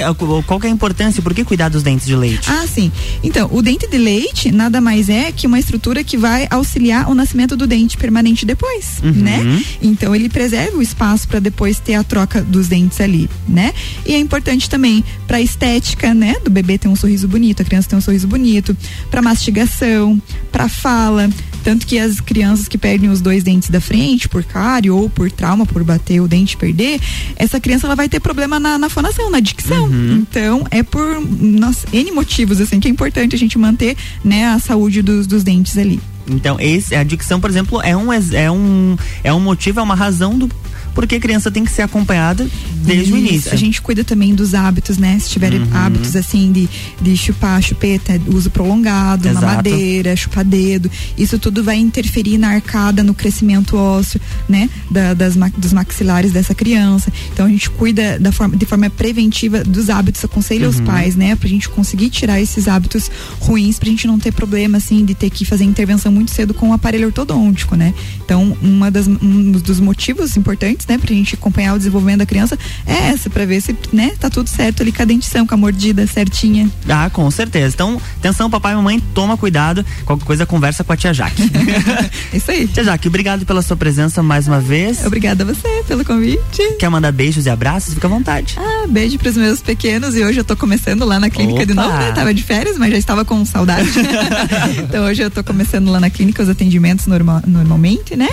qual 0.46 0.60
que 0.60 0.66
é 0.66 0.70
a 0.70 0.72
importância? 0.72 1.22
Por 1.22 1.34
que 1.34 1.44
cuidar 1.44 1.68
dos 1.68 1.82
dentes 1.82 2.06
de 2.06 2.14
leite? 2.16 2.48
Ah, 2.50 2.66
sim. 2.66 2.90
Então, 3.22 3.48
o 3.52 3.60
dente 3.62 3.86
de 3.86 3.98
leite 3.98 4.50
nada 4.52 4.80
mais 4.80 5.08
é 5.08 5.30
que 5.32 5.46
uma 5.46 5.58
estrutura 5.58 6.02
que 6.04 6.16
vai 6.16 6.46
auxiliar 6.50 7.08
o 7.10 7.14
nascimento 7.14 7.56
do 7.56 7.66
dente 7.66 7.96
permanente 7.96 8.44
depois, 8.46 9.00
Uhum. 9.02 9.12
né? 9.12 9.62
Então, 9.82 10.14
ele 10.14 10.28
preserva 10.28 10.76
o 10.76 10.82
espaço 10.82 11.26
para 11.28 11.40
depois 11.40 11.78
ter 11.78 11.94
a 11.94 12.04
troca 12.04 12.42
dos 12.42 12.68
dentes 12.68 13.00
ali, 13.00 13.28
né? 13.48 13.72
E 14.06 14.14
é 14.14 14.18
importante 14.18 14.68
também 14.70 15.04
para 15.26 15.40
estética, 15.40 16.14
né? 16.14 16.36
Do 16.44 16.50
bebê 16.50 16.78
ter 16.78 16.88
um 16.88 16.96
sorriso 16.96 17.26
bonito, 17.28 17.62
a 17.62 17.64
criança 17.64 17.88
ter 17.88 17.96
um 17.96 18.00
sorriso 18.00 18.26
bonito, 18.26 18.76
para 19.10 19.20
mastigação, 19.22 20.20
para 20.52 20.68
fala, 20.68 21.28
tanto 21.64 21.86
que 21.86 21.98
as 21.98 22.20
crianças 22.20 22.68
que 22.68 22.76
perdem 22.76 23.08
os 23.08 23.22
dois 23.22 23.42
dentes 23.42 23.70
da 23.70 23.80
frente 23.80 24.28
por 24.28 24.44
cárie 24.44 24.90
ou 24.90 25.08
por 25.08 25.32
trauma, 25.32 25.64
por 25.64 25.82
bater 25.82 26.20
o 26.20 26.28
dente 26.28 26.54
e 26.54 26.56
perder, 26.58 27.00
essa 27.36 27.58
criança 27.58 27.86
ela 27.86 27.96
vai 27.96 28.08
ter 28.08 28.20
problema 28.20 28.60
na, 28.60 28.78
na 28.78 28.90
fonação, 28.90 29.30
na 29.30 29.40
dicção. 29.40 29.88
Então, 30.12 30.66
é 30.70 30.82
por 30.82 31.20
nossa, 31.40 31.86
N 31.92 32.12
motivos, 32.12 32.60
assim, 32.60 32.78
que 32.78 32.86
é 32.86 32.90
importante 32.90 33.34
a 33.34 33.38
gente 33.38 33.58
manter, 33.58 33.96
né, 34.22 34.46
a 34.46 34.58
saúde 34.58 35.00
dos, 35.00 35.26
dos 35.26 35.42
dentes 35.42 35.76
ali. 35.78 36.00
Então, 36.28 36.58
esse, 36.58 36.94
a 36.94 37.00
adicção, 37.00 37.40
por 37.40 37.50
exemplo, 37.50 37.80
é 37.82 37.96
um, 37.96 38.12
é 38.12 38.50
um, 38.50 38.96
é 39.22 39.32
um 39.32 39.40
motivo, 39.40 39.80
é 39.80 39.82
uma 39.82 39.94
razão 39.94 40.38
do 40.38 40.48
porque 40.94 41.16
a 41.16 41.20
criança 41.20 41.50
tem 41.50 41.64
que 41.64 41.72
ser 41.72 41.82
acompanhada 41.82 42.46
desde 42.84 43.12
o 43.12 43.16
Isso, 43.16 43.26
início. 43.26 43.52
A 43.52 43.56
gente 43.56 43.80
cuida 43.82 44.04
também 44.04 44.34
dos 44.34 44.54
hábitos, 44.54 44.98
né? 44.98 45.18
Se 45.18 45.30
tiver 45.30 45.52
Uhum. 45.54 45.66
hábitos 45.72 46.14
assim 46.16 46.52
de, 46.52 46.68
de 47.00 47.16
chupar 47.16 47.60
chupeta, 47.62 48.20
uso 48.28 48.50
prolongado, 48.50 49.28
Exato. 49.28 49.44
mamadeira, 49.46 50.14
chupar 50.16 50.44
dedo, 50.44 50.90
isso 51.16 51.38
tudo 51.38 51.62
vai 51.64 51.76
interferir 51.76 52.38
na 52.38 52.48
arcada, 52.50 53.02
no 53.02 53.14
crescimento 53.14 53.76
ósseo, 53.76 54.20
né? 54.48 54.68
Da- 54.90 55.14
das, 55.14 55.34
dos 55.56 55.72
maxilares 55.72 56.32
dessa 56.32 56.54
criança. 56.54 57.12
Então 57.32 57.46
a 57.46 57.48
gente 57.48 57.68
cuida 57.70 58.18
da 58.18 58.32
forma, 58.32 58.56
de 58.56 58.66
forma 58.66 58.88
preventiva 58.90 59.62
dos 59.64 59.88
hábitos, 59.90 60.24
aconselha 60.24 60.68
os 60.68 60.78
Uhum. 60.78 60.84
pais, 60.84 61.16
né? 61.16 61.34
Pra 61.36 61.48
gente 61.48 61.68
conseguir 61.68 62.10
tirar 62.10 62.40
esses 62.40 62.68
hábitos 62.68 63.10
ruins, 63.40 63.78
pra 63.78 63.88
gente 63.88 64.06
não 64.06 64.18
ter 64.18 64.32
problema, 64.32 64.78
assim, 64.78 65.04
de 65.04 65.14
ter 65.14 65.30
que 65.30 65.44
fazer 65.44 65.64
intervenção 65.64 66.12
muito 66.12 66.30
cedo 66.30 66.52
com 66.54 66.70
o 66.70 66.72
aparelho 66.72 67.06
ortodôntico, 67.06 67.74
né? 67.76 67.94
Então, 68.24 68.56
uma 68.62 68.90
das, 68.90 69.06
um 69.06 69.52
dos 69.52 69.80
motivos 69.80 70.36
importantes, 70.36 70.83
né, 70.88 70.98
pra 70.98 71.14
gente 71.14 71.34
acompanhar 71.34 71.74
o 71.74 71.78
desenvolvimento 71.78 72.18
da 72.18 72.26
criança 72.26 72.58
é 72.86 73.08
essa, 73.08 73.28
pra 73.30 73.44
ver 73.44 73.60
se, 73.60 73.76
né, 73.92 74.12
tá 74.18 74.28
tudo 74.30 74.48
certo 74.48 74.82
ali 74.82 74.92
com 74.92 75.02
a 75.02 75.04
dentição, 75.04 75.46
com 75.46 75.54
a 75.54 75.56
mordida 75.56 76.06
certinha. 76.06 76.68
Ah, 76.88 77.08
com 77.10 77.30
certeza. 77.30 77.74
Então, 77.74 78.00
atenção, 78.18 78.50
papai 78.50 78.72
e 78.72 78.76
mamãe, 78.76 79.00
toma 79.14 79.36
cuidado. 79.36 79.84
Qualquer 80.04 80.24
coisa, 80.24 80.46
conversa 80.46 80.84
com 80.84 80.92
a 80.92 80.96
tia 80.96 81.14
Jaque. 81.14 81.42
Isso 82.32 82.50
aí. 82.50 82.66
Tia 82.66 82.84
Jaque, 82.84 83.08
obrigado 83.08 83.46
pela 83.46 83.62
sua 83.62 83.76
presença 83.76 84.22
mais 84.22 84.48
uma 84.48 84.60
vez. 84.60 85.04
Obrigada 85.04 85.44
a 85.44 85.46
você 85.46 85.84
pelo 85.86 86.04
convite. 86.04 86.76
Quer 86.78 86.88
mandar 86.88 87.12
beijos 87.12 87.46
e 87.46 87.50
abraços? 87.50 87.94
Fica 87.94 88.06
à 88.06 88.10
vontade. 88.10 88.56
Ah, 88.58 88.86
beijo 88.88 89.18
pros 89.18 89.36
meus 89.36 89.60
pequenos 89.60 90.14
e 90.14 90.24
hoje 90.24 90.40
eu 90.40 90.44
tô 90.44 90.56
começando 90.56 91.04
lá 91.04 91.18
na 91.18 91.30
clínica 91.30 91.64
de 91.64 91.72
Opa! 91.72 91.82
novo, 91.82 91.96
né? 91.98 92.12
Tava 92.12 92.34
de 92.34 92.42
férias, 92.42 92.76
mas 92.78 92.90
já 92.90 92.98
estava 92.98 93.24
com 93.24 93.44
saudade. 93.44 93.88
então 94.78 95.04
hoje 95.04 95.22
eu 95.22 95.30
tô 95.30 95.42
começando 95.42 95.90
lá 95.90 96.00
na 96.00 96.10
clínica 96.10 96.42
os 96.42 96.48
atendimentos 96.48 97.06
normal, 97.06 97.42
normalmente, 97.46 98.16
né? 98.16 98.28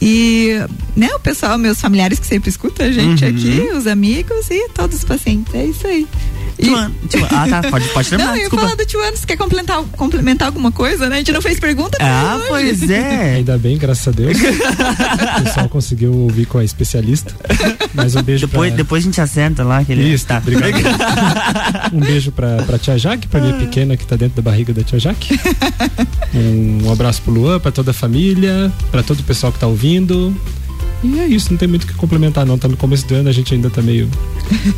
E, 0.00 0.58
né, 0.96 1.08
o 1.14 1.20
pessoal, 1.20 1.58
meus 1.58 1.80
familiares 1.80 1.87
que 2.20 2.26
sempre 2.26 2.50
escutam 2.50 2.86
a 2.86 2.90
gente 2.92 3.24
Uhum. 3.24 3.30
aqui, 3.30 3.76
os 3.76 3.86
amigos 3.86 4.50
e 4.50 4.68
todos 4.70 4.98
os 4.98 5.04
pacientes. 5.04 5.54
É 5.54 5.64
isso 5.64 5.86
aí. 5.86 6.06
E- 6.58 6.64
Tio, 7.08 7.24
ah, 7.30 7.46
tá. 7.48 7.70
Pode, 7.70 7.88
pode 7.90 8.08
terminar. 8.08 8.30
Não, 8.32 8.36
eu 8.36 8.42
ia 8.42 8.50
falar 8.50 8.74
do 8.74 8.84
tio 8.84 9.00
Ano, 9.00 9.16
você 9.16 9.24
quer 9.24 9.36
complementar, 9.36 9.80
complementar 9.96 10.48
alguma 10.48 10.72
coisa, 10.72 11.08
né? 11.08 11.14
A 11.16 11.18
gente 11.18 11.30
não 11.30 11.40
fez 11.40 11.60
pergunta 11.60 11.96
Ah, 12.00 12.34
hoje. 12.36 12.48
pois 12.48 12.90
é. 12.90 13.34
Ainda 13.36 13.56
bem, 13.56 13.78
graças 13.78 14.08
a 14.08 14.10
Deus. 14.10 14.36
o 15.38 15.44
pessoal 15.44 15.68
conseguiu 15.68 16.12
ouvir 16.12 16.46
com 16.46 16.58
a 16.58 16.64
especialista. 16.64 17.32
Mas 17.94 18.16
um 18.16 18.22
beijo 18.22 18.48
Depois, 18.48 18.70
pra... 18.70 18.76
depois 18.76 19.04
a 19.04 19.06
gente 19.06 19.20
assenta 19.20 19.62
lá. 19.62 19.84
Que 19.84 19.92
ele... 19.92 20.12
Isso, 20.12 20.26
tá. 20.26 20.38
obrigado. 20.38 20.72
um 21.94 22.00
beijo 22.00 22.32
pra, 22.32 22.56
pra 22.64 22.76
tia 22.76 22.98
Jaque, 22.98 23.28
pra 23.28 23.40
minha 23.40 23.54
pequena 23.54 23.96
que 23.96 24.04
tá 24.04 24.16
dentro 24.16 24.42
da 24.42 24.42
barriga 24.50 24.72
da 24.72 24.82
tia 24.82 24.98
Jaque. 24.98 25.38
Um, 26.34 26.90
abraço 26.90 27.22
pro 27.22 27.32
Luan, 27.32 27.60
pra 27.60 27.70
toda 27.70 27.92
a 27.92 27.94
família, 27.94 28.72
pra 28.90 29.02
todo 29.04 29.20
o 29.20 29.22
pessoal 29.22 29.52
que 29.52 29.60
tá 29.60 29.66
ouvindo. 29.68 30.34
E 31.02 31.18
é 31.20 31.26
isso, 31.26 31.50
não 31.50 31.56
tem 31.58 31.68
muito 31.68 31.84
o 31.84 31.86
que 31.86 31.94
complementar, 31.94 32.44
não. 32.44 32.58
Tá 32.58 32.66
no 32.66 32.76
começo 32.76 33.06
do 33.06 33.14
ano, 33.14 33.28
a 33.28 33.32
gente 33.32 33.54
ainda 33.54 33.70
tá 33.70 33.80
meio, 33.80 34.08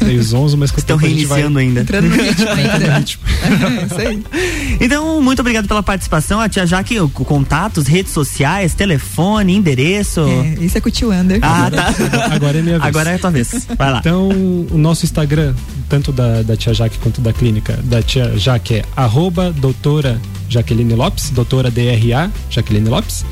meio 0.05 0.23
zonzo, 0.23 0.57
mas 0.59 0.71
com 0.71 0.77
o 0.77 0.81
Estão 0.81 0.99
gente 0.99 1.25
vai- 1.27 1.39
reiniciando 1.41 1.59
ainda. 1.59 1.81
Entrando 1.81 2.09
no 2.09 2.15
ritmo 2.17 3.23
isso 3.87 3.99
aí. 3.99 4.23
Então, 4.81 5.23
muito 5.23 5.41
obrigado 5.41 5.67
pela 5.67 5.83
participação. 5.83 6.39
A 6.41 6.49
tia 6.49 6.67
Jaque, 6.67 7.01
o- 7.01 7.09
contatos, 7.09 7.87
redes 7.87 8.13
sociais, 8.13 8.75
telefone, 8.75 9.55
endereço. 9.57 10.21
É, 10.21 10.65
isso 10.65 10.77
é 10.77 10.81
com 10.81 10.89
o 10.89 10.93
tio 10.93 11.11
Ander. 11.11 11.39
Ah, 11.43 11.71
tá. 11.71 11.95
Agora 12.35 12.59
é 12.59 12.63
minha 12.63 12.79
vez. 12.79 12.87
Agora 12.89 13.11
é 13.11 13.15
a 13.15 13.19
tua 13.19 13.31
vez. 13.31 13.67
Vai 13.79 13.91
lá. 13.93 13.99
Então, 14.01 14.29
o 14.29 14.77
nosso 14.77 15.05
Instagram, 15.07 15.55
tanto 15.89 16.13
da, 16.13 16.43
da 16.43 16.57
tia 16.57 16.75
Jaque 16.75 16.99
quanto 16.99 17.21
da 17.21 17.33
clínica, 17.33 17.79
da 17.85 18.03
tia 18.03 18.37
Jaque 18.37 18.75
é 18.77 18.85
arroba 18.95 19.51
doutora 19.53 20.21
Jaqueline 20.51 20.95
Lopes, 20.95 21.31
doutora 21.31 21.71
DRA 21.71 22.31
Jaqueline 22.51 22.91
Lopes. 22.91 23.25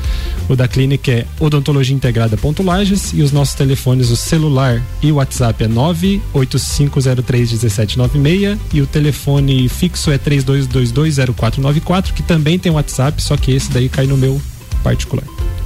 O 0.47 0.55
da 0.55 0.67
clínica 0.67 1.11
é 1.11 1.27
odontologia 1.39 1.95
integrada 1.95 2.35
ponto 2.37 2.63
Lages 2.63 3.13
e 3.13 3.21
os 3.21 3.31
nossos 3.31 3.53
telefones, 3.53 4.09
o 4.09 4.15
celular 4.15 4.81
e 5.03 5.11
o 5.11 5.15
WhatsApp 5.15 5.65
é 5.65 5.67
985031796 5.67 8.57
e 8.73 8.81
o 8.81 8.87
telefone 8.87 9.69
fixo 9.69 10.09
é 10.09 10.17
32220494, 10.17 12.13
que 12.13 12.23
também 12.23 12.57
tem 12.57 12.71
WhatsApp, 12.71 13.21
só 13.21 13.37
que 13.37 13.51
esse 13.51 13.69
daí 13.69 13.87
cai 13.89 14.07
no 14.07 14.17
meu 14.17 14.41
particular. 14.81 15.23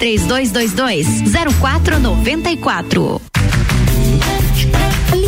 3222 0.01 1.23
0494. 1.61 3.30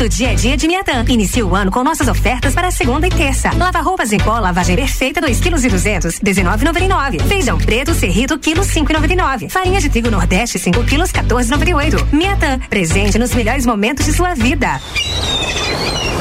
Todo 0.00 0.08
dia 0.08 0.32
é 0.32 0.34
dia 0.34 0.56
de 0.56 0.66
Miatã. 0.66 1.04
Inicie 1.10 1.42
o 1.42 1.54
ano 1.54 1.70
com 1.70 1.84
nossas 1.84 2.08
ofertas 2.08 2.54
para 2.54 2.70
segunda 2.70 3.06
e 3.06 3.10
terça. 3.10 3.50
Lava 3.54 3.82
roupas 3.82 4.10
em 4.14 4.16
pó, 4.16 4.38
lavagem 4.38 4.74
perfeita, 4.74 5.20
2 5.20 5.38
kg 5.38 5.62
e 5.62 5.68
200, 5.68 6.20
19,99. 6.20 7.20
Feijão 7.28 7.58
preto, 7.58 7.92
serrito, 7.92 8.38
quilo 8.38 8.62
5,99. 8.62 9.50
Farinha 9.50 9.78
de 9.78 9.90
trigo 9.90 10.10
Nordeste, 10.10 10.58
5 10.58 10.84
quilos, 10.84 11.12
14,98. 11.12 12.14
Miatã, 12.14 12.58
presente 12.70 13.18
nos 13.18 13.34
melhores 13.34 13.66
momentos 13.66 14.06
de 14.06 14.14
sua 14.14 14.32
vida. 14.32 14.80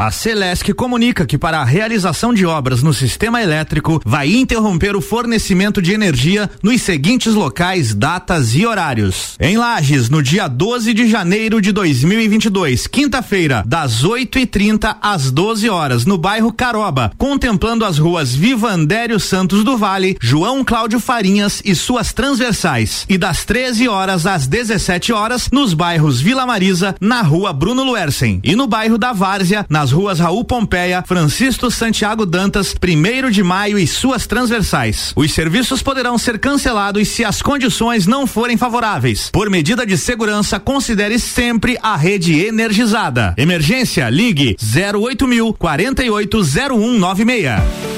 A 0.00 0.12
Celesc 0.12 0.72
comunica 0.74 1.26
que 1.26 1.36
para 1.36 1.58
a 1.58 1.64
realização 1.64 2.32
de 2.32 2.46
obras 2.46 2.84
no 2.84 2.94
sistema 2.94 3.42
elétrico 3.42 4.00
vai 4.04 4.32
interromper 4.32 4.94
o 4.94 5.00
fornecimento 5.00 5.82
de 5.82 5.92
energia 5.92 6.48
nos 6.62 6.82
seguintes 6.82 7.34
locais, 7.34 7.96
datas 7.96 8.54
e 8.54 8.64
horários. 8.64 9.34
Em 9.40 9.56
Lages, 9.56 10.08
no 10.08 10.22
dia 10.22 10.46
12 10.46 10.94
de 10.94 11.10
janeiro 11.10 11.60
de 11.60 11.72
2022, 11.72 12.86
quinta-feira, 12.86 13.64
das 13.66 14.04
8h30 14.04 14.98
às 15.02 15.32
12 15.32 15.68
horas, 15.68 16.06
no 16.06 16.16
bairro 16.16 16.52
Caroba, 16.52 17.10
contemplando 17.18 17.84
as 17.84 17.98
ruas 17.98 18.32
Vivandério 18.32 19.18
Santos 19.18 19.64
do 19.64 19.76
Vale, 19.76 20.16
João 20.20 20.62
Cláudio 20.62 21.00
Farinhas 21.00 21.60
e 21.64 21.74
suas 21.74 22.12
transversais. 22.12 23.04
E 23.08 23.18
das 23.18 23.44
13 23.44 23.88
horas 23.88 24.26
às 24.26 24.46
17 24.46 25.12
horas, 25.12 25.48
nos 25.50 25.74
bairros 25.74 26.20
Vila 26.20 26.46
Marisa, 26.46 26.94
na 27.00 27.20
rua 27.20 27.52
Bruno 27.52 27.82
Luersen. 27.82 28.38
E 28.44 28.54
no 28.54 28.68
bairro 28.68 28.96
da 28.96 29.12
Várzea, 29.12 29.66
nas 29.68 29.87
ruas 29.92 30.18
Raul 30.18 30.44
Pompeia, 30.44 31.04
Francisco 31.06 31.70
Santiago 31.70 32.24
Dantas, 32.24 32.74
1 32.74 33.30
de 33.30 33.42
maio 33.42 33.78
e 33.78 33.86
suas 33.86 34.26
transversais. 34.26 35.12
Os 35.16 35.32
serviços 35.32 35.82
poderão 35.82 36.18
ser 36.18 36.38
cancelados 36.38 37.08
se 37.08 37.24
as 37.24 37.42
condições 37.42 38.06
não 38.06 38.26
forem 38.26 38.56
favoráveis. 38.56 39.30
Por 39.32 39.50
medida 39.50 39.84
de 39.84 39.98
segurança, 39.98 40.60
considere 40.60 41.18
sempre 41.18 41.76
a 41.82 41.96
rede 41.96 42.44
energizada. 42.44 43.34
Emergência, 43.36 44.08
ligue 44.08 44.56
08000 44.60 45.54
480196. 45.54 47.97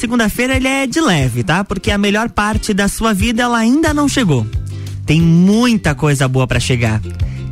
segunda-feira 0.00 0.56
ele 0.56 0.66
é 0.66 0.86
de 0.86 0.98
leve, 0.98 1.44
tá? 1.44 1.62
Porque 1.62 1.90
a 1.90 1.98
melhor 1.98 2.30
parte 2.30 2.72
da 2.72 2.88
sua 2.88 3.12
vida 3.12 3.42
ela 3.42 3.58
ainda 3.58 3.92
não 3.92 4.08
chegou. 4.08 4.46
Tem 5.04 5.20
muita 5.20 5.94
coisa 5.94 6.26
boa 6.26 6.46
pra 6.46 6.58
chegar. 6.58 7.02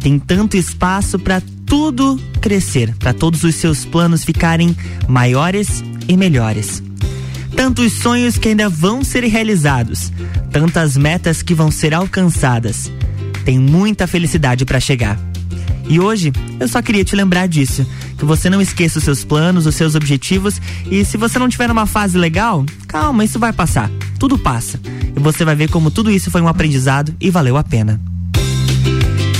Tem 0.00 0.18
tanto 0.18 0.56
espaço 0.56 1.18
pra 1.18 1.42
tudo 1.66 2.18
crescer, 2.40 2.94
pra 2.98 3.12
todos 3.12 3.44
os 3.44 3.54
seus 3.54 3.84
planos 3.84 4.24
ficarem 4.24 4.74
maiores 5.06 5.84
e 6.08 6.16
melhores. 6.16 6.82
Tantos 7.54 7.92
sonhos 7.92 8.38
que 8.38 8.48
ainda 8.48 8.68
vão 8.68 9.04
ser 9.04 9.24
realizados, 9.24 10.10
tantas 10.50 10.96
metas 10.96 11.42
que 11.42 11.54
vão 11.54 11.70
ser 11.70 11.92
alcançadas. 11.92 12.90
Tem 13.44 13.58
muita 13.58 14.06
felicidade 14.06 14.64
pra 14.64 14.80
chegar. 14.80 15.20
E 15.86 16.00
hoje 16.00 16.32
eu 16.58 16.68
só 16.68 16.80
queria 16.80 17.04
te 17.04 17.14
lembrar 17.14 17.46
disso, 17.46 17.86
que 18.18 18.24
você 18.24 18.50
não 18.50 18.60
esqueça 18.60 18.98
os 18.98 19.04
seus 19.04 19.24
planos, 19.24 19.66
os 19.66 19.74
seus 19.74 19.94
objetivos 19.94 20.60
e 20.90 21.04
se 21.04 21.16
você 21.16 21.38
não 21.38 21.48
tiver 21.48 21.68
numa 21.68 21.86
fase 21.86 22.18
legal, 22.18 22.64
calma, 22.86 23.24
isso 23.24 23.38
vai 23.38 23.52
passar. 23.52 23.90
Tudo 24.18 24.38
passa. 24.38 24.80
E 25.16 25.20
você 25.20 25.44
vai 25.44 25.54
ver 25.54 25.70
como 25.70 25.90
tudo 25.90 26.10
isso 26.10 26.30
foi 26.30 26.40
um 26.40 26.48
aprendizado 26.48 27.14
e 27.20 27.30
valeu 27.30 27.56
a 27.56 27.62
pena. 27.62 28.00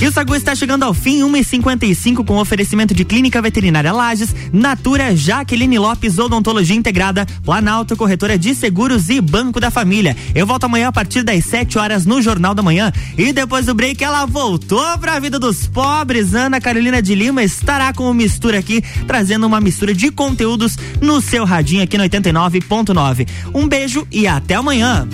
E 0.01 0.07
o 0.07 0.13
Sagu 0.13 0.37
está 0.37 0.55
chegando 0.55 0.85
ao 0.85 0.95
fim, 0.95 1.23
1h55 1.23 2.25
com 2.25 2.37
oferecimento 2.37 2.95
de 2.95 3.05
Clínica 3.05 3.43
Veterinária 3.43 3.93
Lages, 3.93 4.33
Natura, 4.53 5.17
Jaqueline 5.17 5.77
Lopes, 5.77 6.21
Odontologia 6.21 6.77
Integrada, 6.77 7.27
Planalto, 7.45 7.97
Corretora 7.97 8.39
de 8.39 8.55
Seguros 8.55 9.09
e 9.11 9.21
Banco 9.21 9.59
da 9.59 9.73
Família. 9.73 10.17
Eu 10.37 10.47
volto 10.47 10.65
amanhã 10.65 10.87
a 10.87 10.93
partir 10.93 11.25
das 11.25 11.45
7 11.47 11.79
horas 11.79 12.07
no 12.07 12.23
Jornal 12.23 12.55
da 12.55 12.63
Manhã. 12.63 12.93
E 13.17 13.33
depois 13.33 13.67
do 13.67 13.75
break, 13.75 14.05
ela 14.05 14.25
voltou 14.25 14.97
pra 14.99 15.19
vida 15.19 15.37
dos 15.37 15.67
pobres. 15.67 16.33
Ana 16.33 16.61
Carolina 16.61 17.03
de 17.03 17.17
Lima 17.17 17.43
estará 17.43 17.93
com 17.93 18.09
o 18.09 18.15
Mistura 18.15 18.61
aqui, 18.61 18.81
trazendo 19.05 19.49
uma 19.49 19.61
mistura 19.61 19.93
de 19.93 20.13
conteúdos 20.13 20.79
no 21.01 21.21
seu 21.21 21.45
radinho 21.45 21.83
aqui 21.83 21.99
no 21.99 22.05
89.9. 22.05 23.29
Um 23.53 23.67
beijo 23.67 24.07
e 24.13 24.29
até 24.29 24.55
amanhã. 24.55 25.09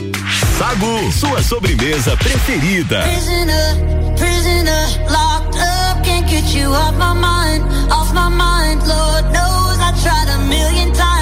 Sagu, 0.59 1.11
sua 1.12 1.42
sobremesa 1.42 2.16
preferida. 2.16 3.02
Prisoner, 3.02 4.14
prisoner, 4.16 4.86
locked 5.11 5.57
up, 5.59 6.05
can't 6.05 6.28
get 6.28 6.55
you 6.55 6.68
off 6.68 6.94
my 6.96 7.12
mind, 7.12 7.64
off 7.90 8.12
my 8.14 8.28
mind. 8.28 8.80
Lord 8.86 9.24
knows 9.32 9.78
I 9.80 9.92
tried 10.02 10.28
a 10.28 10.38
million 10.46 10.92
times. 10.92 11.13